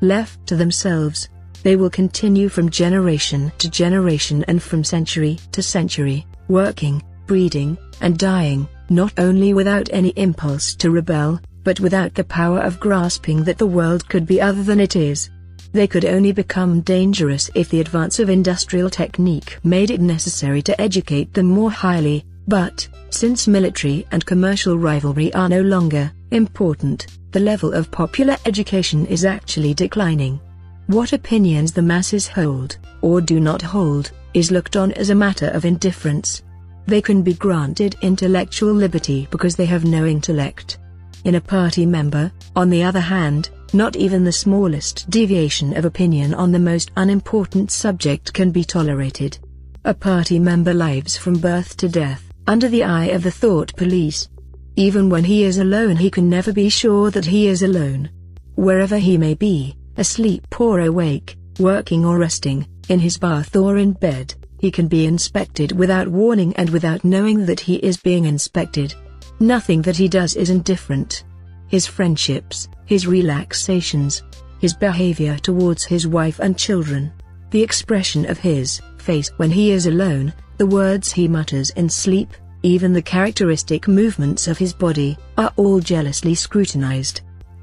[0.00, 1.28] Left to themselves,
[1.62, 8.18] they will continue from generation to generation and from century to century, working, breeding, and
[8.18, 13.58] dying, not only without any impulse to rebel, but without the power of grasping that
[13.58, 15.30] the world could be other than it is.
[15.72, 20.80] They could only become dangerous if the advance of industrial technique made it necessary to
[20.80, 27.40] educate them more highly, but, since military and commercial rivalry are no longer important, the
[27.40, 30.40] level of popular education is actually declining.
[30.86, 35.48] What opinions the masses hold, or do not hold, is looked on as a matter
[35.48, 36.42] of indifference.
[36.86, 40.78] They can be granted intellectual liberty because they have no intellect.
[41.24, 46.34] In a party member, on the other hand, not even the smallest deviation of opinion
[46.34, 49.38] on the most unimportant subject can be tolerated.
[49.84, 54.28] A party member lives from birth to death, under the eye of the thought police.
[54.76, 58.10] Even when he is alone he can never be sure that he is alone.
[58.54, 63.92] Wherever he may be, asleep or awake, working or resting, in his bath or in
[63.92, 68.94] bed, he can be inspected without warning and without knowing that he is being inspected.
[69.40, 71.24] Nothing that he does is indifferent
[71.68, 74.22] his friendships, his relaxations,
[74.60, 77.12] his behavior towards his wife and children,
[77.50, 82.34] the expression of his face when he is alone, the words he mutters in sleep,
[82.62, 87.20] even the characteristic movements of his body, are all jealously scrutinized.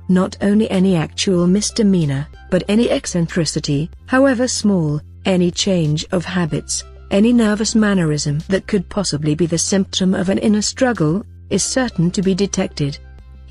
[0.10, 7.34] Not only any actual misdemeanor, but any eccentricity, however small, any change of habits, any
[7.34, 12.22] nervous mannerism that could possibly be the symptom of an inner struggle, is certain to
[12.22, 12.98] be detected.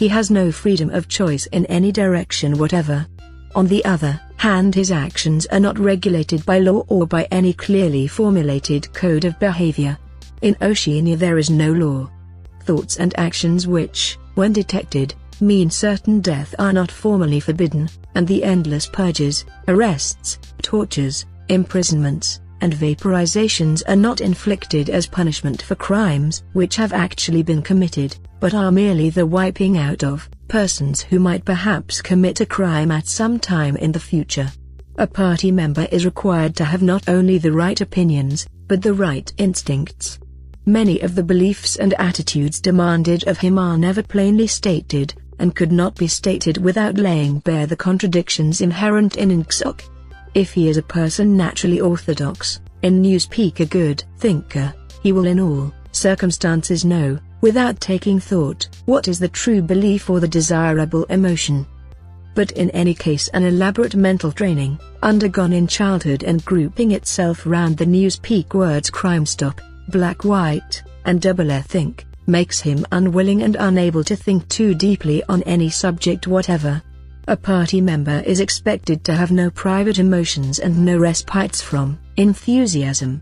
[0.03, 3.07] He has no freedom of choice in any direction whatever.
[3.55, 8.09] On the other hand his actions are not regulated by law or by any clearly
[8.09, 9.97] formulated code of behavior.
[10.41, 12.11] In Oceania there is no law.
[12.65, 18.43] Thoughts and actions which, when detected, mean certain death are not formally forbidden, and the
[18.43, 26.74] endless purges, arrests, tortures, imprisonments, and vaporizations are not inflicted as punishment for crimes which
[26.74, 32.02] have actually been committed, but are merely the wiping out of persons who might perhaps
[32.02, 34.51] commit a crime at some time in the future.
[34.98, 39.32] A party member is required to have not only the right opinions, but the right
[39.39, 40.19] instincts.
[40.66, 45.70] Many of the beliefs and attitudes demanded of him are never plainly stated, and could
[45.70, 49.82] not be stated without laying bare the contradictions inherent in Ingsoc.
[50.35, 55.39] If he is a person naturally orthodox, in Newspeak a good thinker, he will in
[55.39, 61.66] all circumstances know, without taking thought, what is the true belief or the desirable emotion.
[62.35, 67.77] But in any case an elaborate mental training, undergone in childhood and grouping itself round
[67.77, 74.05] the Newspeak words crime stop, black white, and double think, makes him unwilling and unable
[74.05, 76.81] to think too deeply on any subject whatever.
[77.28, 83.20] A party member is expected to have no private emotions and no respites from enthusiasm.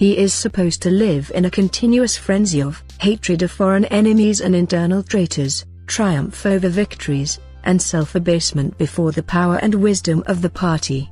[0.00, 4.56] He is supposed to live in a continuous frenzy of hatred of foreign enemies and
[4.56, 11.10] internal traitors, triumph over victories, and self-abasement before the power and wisdom of the party.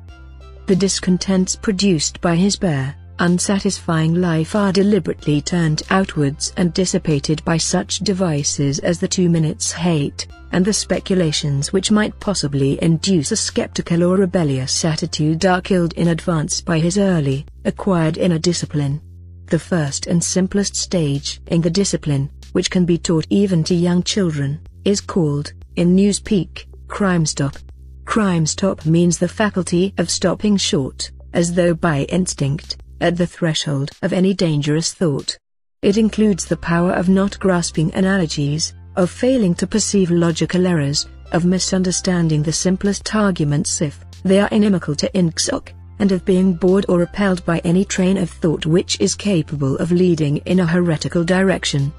[0.64, 7.56] The discontents produced by his bare, unsatisfying life are deliberately turned outwards and dissipated by
[7.56, 13.36] such devices as the two minutes hate, and the speculations which might possibly induce a
[13.36, 19.00] skeptical or rebellious attitude are killed in advance by his early, acquired inner discipline.
[19.46, 24.02] The first and simplest stage in the discipline, which can be taught even to young
[24.02, 27.56] children, is called, in Newspeak, Crime Stop.
[28.04, 33.90] Crime Stop means the faculty of stopping short, as though by instinct, at the threshold
[34.02, 35.36] of any dangerous thought.
[35.82, 41.44] It includes the power of not grasping analogies, of failing to perceive logical errors, of
[41.44, 46.98] misunderstanding the simplest arguments if they are inimical to Ingsoc, and of being bored or
[46.98, 51.92] repelled by any train of thought which is capable of leading in a heretical direction.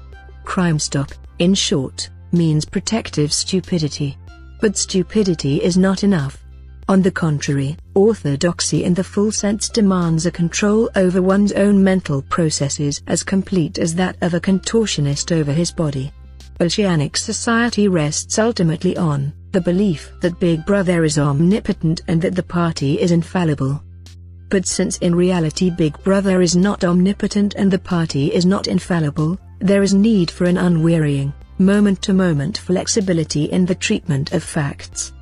[0.44, 4.16] Crime stop, in short, means protective stupidity.
[4.60, 6.42] But stupidity is not enough.
[6.90, 12.20] On the contrary, orthodoxy in the full sense demands a control over one's own mental
[12.22, 16.10] processes as complete as that of a contortionist over his body.
[16.60, 22.42] Oceanic society rests ultimately on the belief that Big Brother is omnipotent and that the
[22.42, 23.80] party is infallible.
[24.48, 29.38] But since in reality Big Brother is not omnipotent and the party is not infallible,
[29.60, 35.12] there is need for an unwearying, moment-to-moment -moment flexibility in the treatment of facts.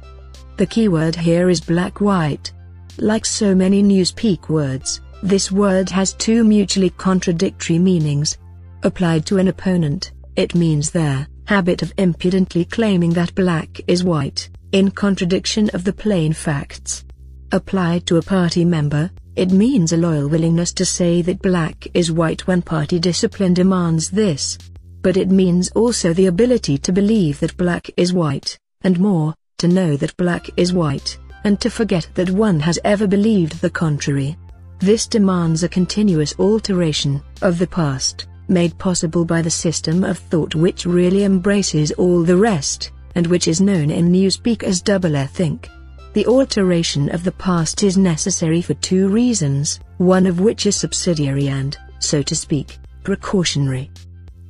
[0.58, 2.52] The keyword here is black-white.
[2.96, 8.36] Like so many Newspeak words, this word has two mutually contradictory meanings.
[8.82, 14.50] Applied to an opponent, it means their habit of impudently claiming that black is white,
[14.72, 17.04] in contradiction of the plain facts.
[17.52, 22.10] Applied to a party member, it means a loyal willingness to say that black is
[22.10, 24.58] white when party discipline demands this.
[25.02, 29.68] But it means also the ability to believe that black is white, and more, to
[29.68, 34.36] know that black is white, and to forget that one has ever believed the contrary.
[34.78, 40.54] This demands a continuous alteration of the past, made possible by the system of thought
[40.54, 45.68] which really embraces all the rest, and which is known in Newspeak as double think.
[46.12, 51.48] The alteration of the past is necessary for two reasons, one of which is subsidiary
[51.48, 53.90] and, so to speak, precautionary.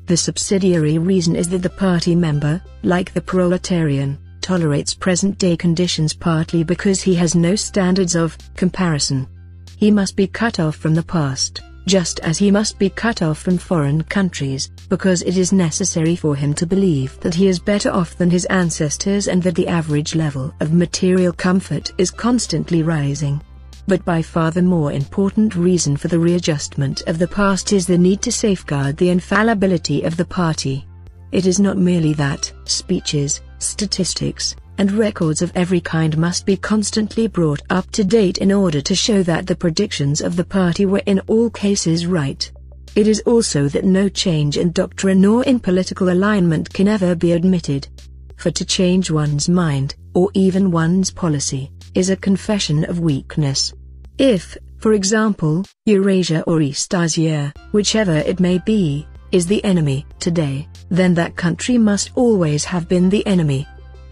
[0.06, 4.18] The subsidiary reason is that the party member, like the proletarian,
[4.48, 9.28] tolerates present-day conditions partly because he has no standards of comparison.
[9.76, 13.40] He must be cut off from the past, just as he must be cut off
[13.40, 17.90] from foreign countries, because it is necessary for him to believe that he is better
[17.90, 23.42] off than his ancestors and that the average level of material comfort is constantly rising.
[23.86, 27.98] But by far the more important reason for the readjustment of the past is the
[27.98, 30.86] need to safeguard the infallibility of the party.
[31.32, 37.26] It is not merely that speeches, statistics, and records of every kind must be constantly
[37.26, 41.02] brought up to date in order to show that the predictions of the party were
[41.06, 42.50] in all cases right.
[42.94, 47.32] It is also that no change in doctrine or in political alignment can ever be
[47.32, 47.88] admitted.
[48.36, 53.72] For to change one's mind, or even one's policy, is a confession of weakness.
[54.18, 61.14] If, for example, Eurasia or Eastasia, whichever it may be, is the enemy today, then
[61.14, 63.66] that country must always have been the enemy.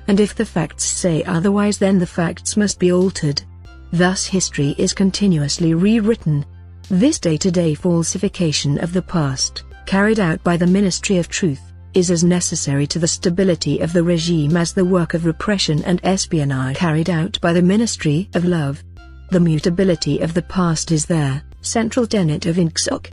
[0.08, 3.42] And if the facts say otherwise then the facts must be altered.
[3.92, 6.44] Thus history is continuously rewritten,
[6.88, 12.22] this day-to-day falsification of the past, carried out by the Ministry of Truth, is as
[12.22, 17.10] necessary to the stability of the regime as the work of repression and espionage carried
[17.10, 18.84] out by the Ministry of Love.
[19.30, 23.10] The mutability of the past is their central tenet of Ingsoc.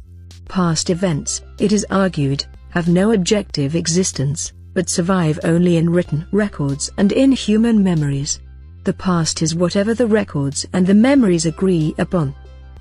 [0.49, 6.90] Past events, it is argued, have no objective existence, but survive only in written records
[6.98, 8.41] and in human memories.
[8.84, 12.36] The past is whatever the records and the memories agree upon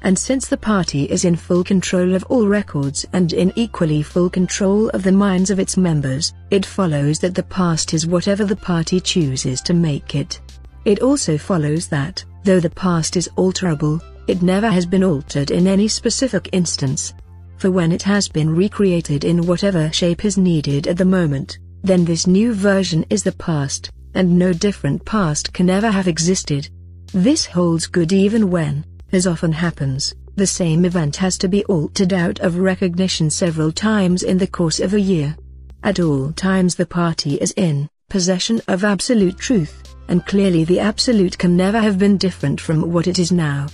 [0.05, 4.29] and since the party is in full control of all records and in equally full
[4.29, 8.57] control of the minds of its members, it follows that the past is whatever the
[8.57, 10.41] party chooses to make it.
[10.85, 15.67] It also follows that, though the past is alterable, it never has been altered in
[15.67, 17.15] any specific instance.
[17.63, 22.05] For when it has been recreated in whatever shape is needed at the moment, then
[22.05, 26.69] this new version is the past, and no different past can ever have existed.
[27.13, 32.13] This holds good even when, as often happens, the same event has to be altered
[32.13, 35.37] out of recognition several times in the course of a year.
[35.85, 41.39] At all times the party is in possession of absolute truth, and clearly the absolute
[41.39, 43.69] can never have been different from what it is now.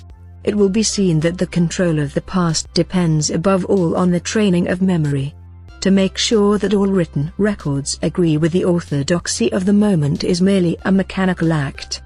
[0.44, 4.20] It will be seen that the control of the past depends above all on the
[4.20, 5.35] training of memory.
[5.81, 10.43] To make sure that all written records agree with the orthodoxy of the moment is
[10.43, 12.02] merely a mechanical act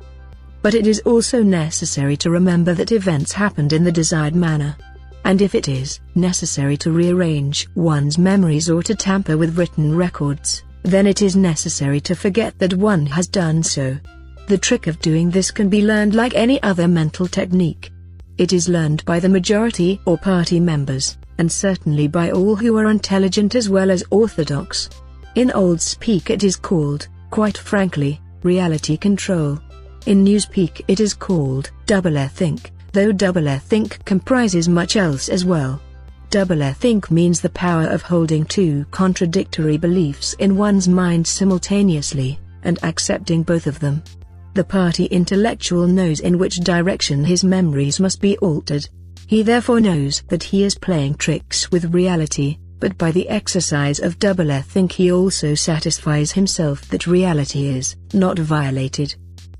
[0.63, 4.77] but it is also necessary to remember that events happened in the desired manner.
[5.25, 10.63] And if it is necessary to rearrange one's memories or to tamper with written records,
[10.83, 13.97] then it is necessary to forget that one has done so.
[14.49, 17.92] The trick of doing this can be learned like any other mental technique.
[18.39, 22.91] It is learned by the majority or party members, and certainly by all who are
[22.91, 24.89] intelligent as well as orthodox.
[25.35, 29.59] In old speak it is called, quite frankly, reality control.
[30.07, 35.81] In Newspeak it is called double think, though double think comprises much else as well.
[36.31, 42.79] Double think means the power of holding two contradictory beliefs in one's mind simultaneously, and
[42.83, 44.03] accepting both of them.
[44.55, 48.87] The party intellectual knows in which direction his memories must be altered.
[49.27, 54.19] He therefore knows that he is playing tricks with reality, but by the exercise of
[54.19, 59.15] double think he also satisfies himself that reality is not violated.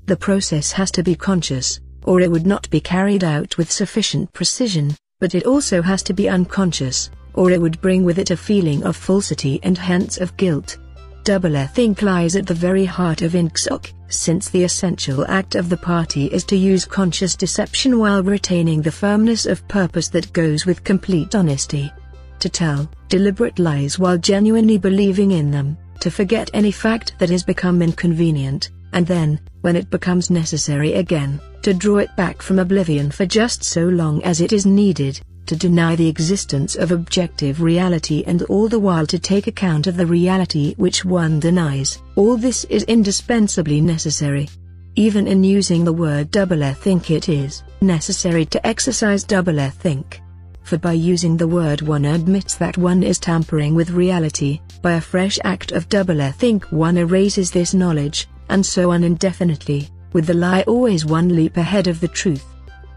[0.05, 4.31] The process has to be conscious, or it would not be carried out with sufficient
[4.33, 8.37] precision, but it also has to be unconscious, or it would bring with it a
[8.37, 10.77] feeling of falsity and hence of guilt.
[11.23, 15.77] Double think lies at the very heart of Ingsoc, since the essential act of the
[15.77, 20.83] party is to use conscious deception while retaining the firmness of purpose that goes with
[20.83, 21.91] complete honesty.
[22.39, 27.43] To tell deliberate lies while genuinely believing in them, to forget any fact that has
[27.43, 33.09] become inconvenient, and then, when it becomes necessary again, to draw it back from oblivion
[33.09, 38.23] for just so long as it is needed, to deny the existence of objective reality
[38.27, 42.01] and all the while to take account of the reality which one denies.
[42.15, 44.49] All this is indispensably necessary.
[44.95, 49.69] Even in using the word double I think it is necessary to exercise double I
[49.69, 50.21] think.
[50.63, 55.01] For by using the word one admits that one is tampering with reality, by a
[55.01, 60.27] fresh act of double I think one erases this knowledge, and so on indefinitely, with
[60.27, 62.45] the lie always one leap ahead of the truth.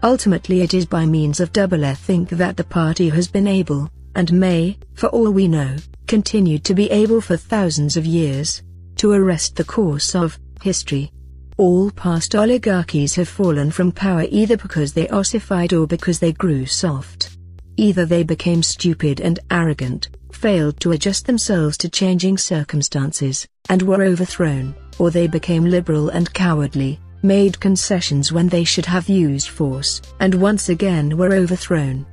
[0.03, 4.31] Ultimately it is by means of double think that the party has been able, and
[4.31, 5.75] may, for all we know,
[6.07, 8.61] continue to be able for thousands of years,
[8.95, 11.11] to arrest the course of history.
[11.57, 16.67] All past oligarchies have fallen from power either because they ossified or because they grew
[16.67, 17.37] soft.
[17.77, 24.03] Either they became stupid and arrogant, failed to adjust themselves to changing circumstances, and were
[24.03, 30.01] overthrown, or they became liberal and cowardly, made concessions when they should have used force,
[30.21, 32.05] and once again were overthrown.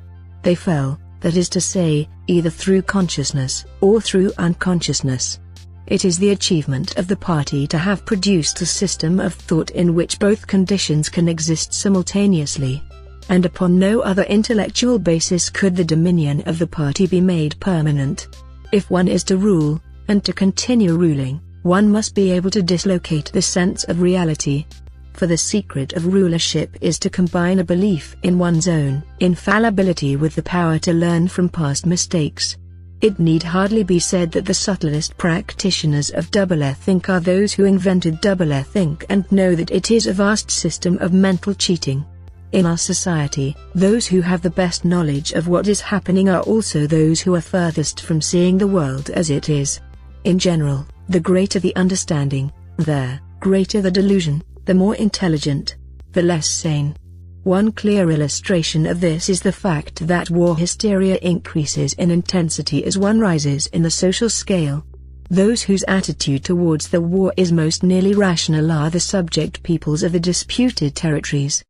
[0.42, 5.38] They fell, that is to say, either through consciousness or through unconsciousness.
[5.86, 9.94] It is the achievement of the party to have produced a system of thought in
[9.94, 12.82] which both conditions can exist simultaneously.
[13.28, 18.28] And upon no other intellectual basis could the dominion of the party be made permanent.
[18.72, 23.32] If one is to rule, and to continue ruling, One must be able to dislocate
[23.32, 24.66] the sense of reality.
[25.14, 30.34] For the secret of rulership is to combine a belief in one's own infallibility with
[30.34, 32.56] the power to learn from past mistakes.
[33.00, 38.20] It need hardly be said that the subtlest practitioners of doublethink are those who invented
[38.20, 42.04] doublethink and know that it is a vast system of mental cheating.
[42.50, 46.88] In our society, those who have the best knowledge of what is happening are also
[46.88, 49.80] those who are furthest from seeing the world as it is.
[50.24, 55.76] In general, the greater the understanding, the greater the delusion, the more intelligent,
[56.12, 56.96] the less sane.
[57.42, 62.96] One clear illustration of this is the fact that war hysteria increases in intensity as
[62.96, 64.86] one rises in the social scale.
[65.28, 70.12] Those whose attitude towards the war is most nearly rational are the subject peoples of
[70.12, 71.62] the disputed territories.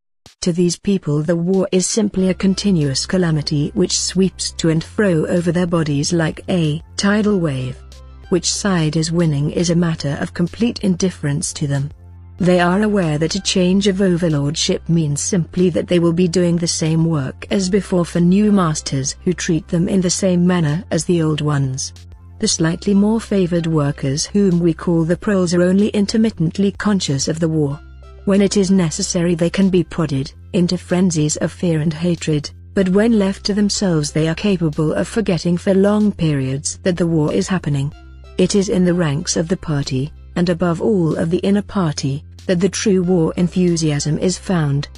[0.42, 5.26] To these people the war is simply a continuous calamity which sweeps to and fro
[5.26, 7.82] over their bodies like a tidal wave.
[8.28, 11.90] Which side is winning is a matter of complete indifference to them.
[12.38, 16.56] They are aware that a change of overlordship means simply that they will be doing
[16.56, 20.84] the same work as before for new masters who treat them in the same manner
[20.90, 21.92] as the old ones.
[22.40, 27.38] The slightly more favored workers whom we call the proles are only intermittently conscious of
[27.38, 27.78] the war.
[28.24, 32.88] When it is necessary they can be prodded into frenzies of fear and hatred, but
[32.88, 37.32] when left to themselves they are capable of forgetting for long periods that the war
[37.32, 37.92] is happening.
[38.38, 42.24] It is in the ranks of the party, and above all of the inner party,
[42.46, 44.88] that the true war enthusiasm is found.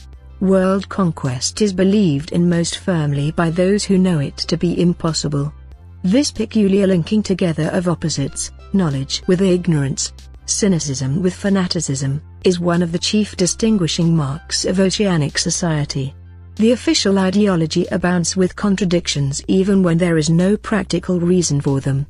[0.41, 5.53] World conquest is believed in most firmly by those who know it to be impossible.
[6.03, 10.13] This peculiar linking together of opposites, knowledge with ignorance,
[10.45, 16.15] cynicism with fanaticism, is one of the chief distinguishing marks of oceanic society.
[16.57, 22.07] The official ideology abounds with contradictions even when there is no practical reason for them.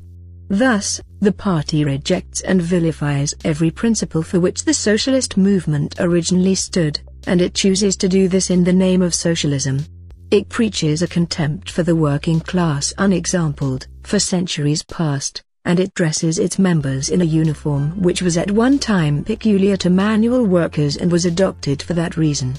[0.49, 7.01] Thus, the party rejects and vilifies every principle for which the socialist movement originally stood,
[7.27, 9.85] and it chooses to do this in the name of socialism.
[10.31, 16.39] It preaches a contempt for the working class unexampled, for centuries past, and it dresses
[16.39, 21.11] its members in a uniform which was at one time peculiar to manual workers and
[21.11, 22.55] was adopted for that reason.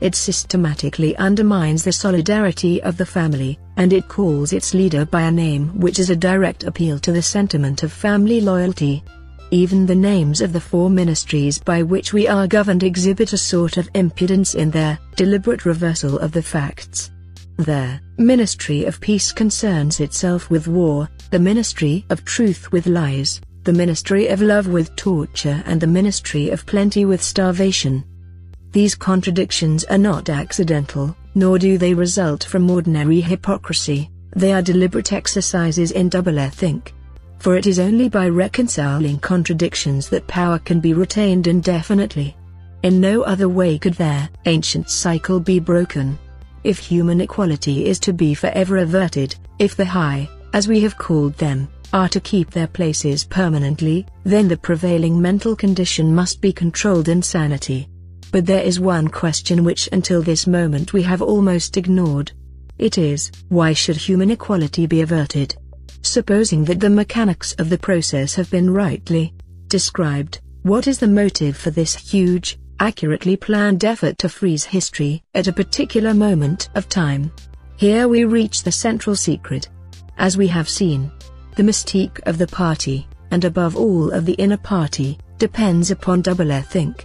[0.00, 5.30] It systematically undermines the solidarity of the family, and it calls its leader by a
[5.30, 9.04] name which is a direct appeal to the sentiment of family loyalty.
[9.50, 13.76] Even the names of the four ministries by which we are governed exhibit a sort
[13.76, 17.10] of impudence in their deliberate reversal of the facts.
[17.56, 23.72] The Ministry of Peace concerns itself with war, the Ministry of Truth with lies, the
[23.72, 28.04] Ministry of Love with torture and the Ministry of Plenty with starvation.
[28.72, 35.12] These contradictions are not accidental, nor do they result from ordinary hypocrisy, they are deliberate
[35.12, 36.92] exercises in doublethink.
[37.38, 42.36] For it is only by reconciling contradictions that power can be retained indefinitely.
[42.82, 46.18] In no other way could their ancient cycle be broken.
[46.62, 51.34] If human equality is to be forever averted, if the high, as we have called
[51.38, 57.08] them, are to keep their places permanently, then the prevailing mental condition must be controlled
[57.08, 57.88] insanity.
[58.32, 62.32] But there is one question which until this moment we have almost ignored.
[62.78, 65.56] It is, why should human equality be averted?
[66.02, 69.34] Supposing that the mechanics of the process have been rightly
[69.68, 75.48] described, what is the motive for this huge, accurately planned effort to freeze history at
[75.48, 77.32] a particular moment of time?
[77.76, 79.68] Here we reach the central secret.
[80.18, 81.10] As we have seen,
[81.56, 87.04] the mystique of the party, and above all of the inner party, depends upon doublethink.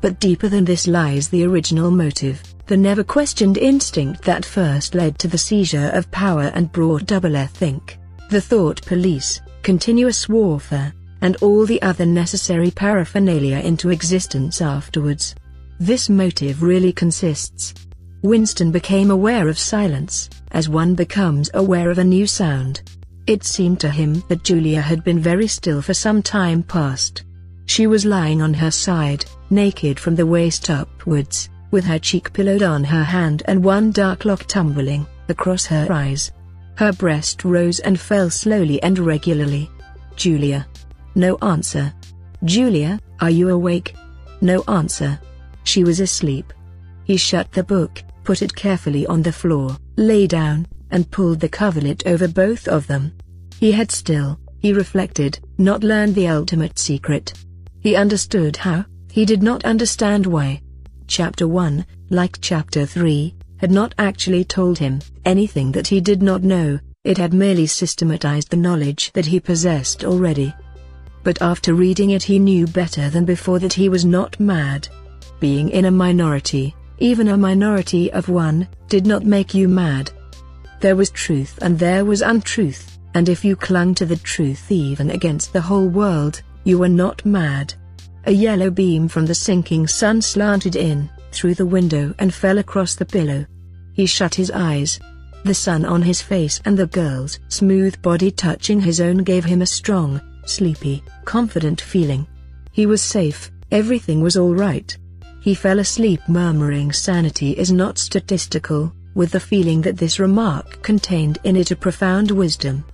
[0.00, 5.18] But deeper than this lies the original motive, the never questioned instinct that first led
[5.18, 7.96] to the seizure of power and brought doublethink,
[8.30, 15.34] the thought police, continuous warfare, and all the other necessary paraphernalia into existence afterwards.
[15.78, 17.74] This motive really consists.
[18.22, 22.82] Winston became aware of silence, as one becomes aware of a new sound.
[23.26, 27.24] It seemed to him that Julia had been very still for some time past.
[27.70, 32.64] She was lying on her side, naked from the waist upwards, with her cheek pillowed
[32.64, 36.32] on her hand and one dark lock tumbling across her eyes.
[36.74, 39.70] Her breast rose and fell slowly and regularly.
[40.16, 40.66] Julia.
[41.14, 41.94] No answer.
[42.44, 43.94] Julia, are you awake?
[44.40, 45.20] No answer.
[45.62, 46.52] She was asleep.
[47.04, 51.48] He shut the book, put it carefully on the floor, lay down, and pulled the
[51.48, 53.12] coverlet over both of them.
[53.60, 57.32] He had still, he reflected, not learned the ultimate secret.
[57.80, 60.60] He understood how, he did not understand why.
[61.06, 66.42] Chapter 1, like Chapter 3, had not actually told him anything that he did not
[66.42, 70.52] know, it had merely systematized the knowledge that he possessed already.
[71.24, 74.88] But after reading it he knew better than before that he was not mad.
[75.40, 80.10] Being in a minority, even a minority of one, did not make you mad.
[80.80, 85.10] There was truth and there was untruth, and if you clung to the truth even
[85.10, 87.74] against the whole world, you were not mad.
[88.24, 92.94] A yellow beam from the sinking sun slanted in, through the window and fell across
[92.94, 93.46] the pillow.
[93.94, 95.00] He shut his eyes.
[95.44, 99.62] The sun on his face and the girl's smooth body touching his own gave him
[99.62, 102.26] a strong, sleepy, confident feeling.
[102.72, 104.96] He was safe, everything was all right.
[105.40, 111.38] He fell asleep murmuring sanity is not statistical, with the feeling that this remark contained
[111.44, 112.84] in it a profound wisdom.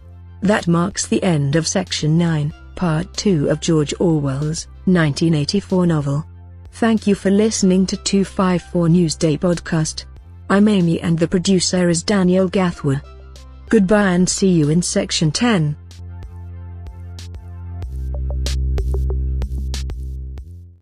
[0.42, 6.26] That marks the end of Section 9, Part 2 of George Orwell's 1984 novel.
[6.72, 10.04] Thank you for listening to 254 Newsday podcast.
[10.50, 13.00] I'm Amy and the producer is Daniel Gathwa.
[13.70, 15.74] Goodbye and see you in Section 10.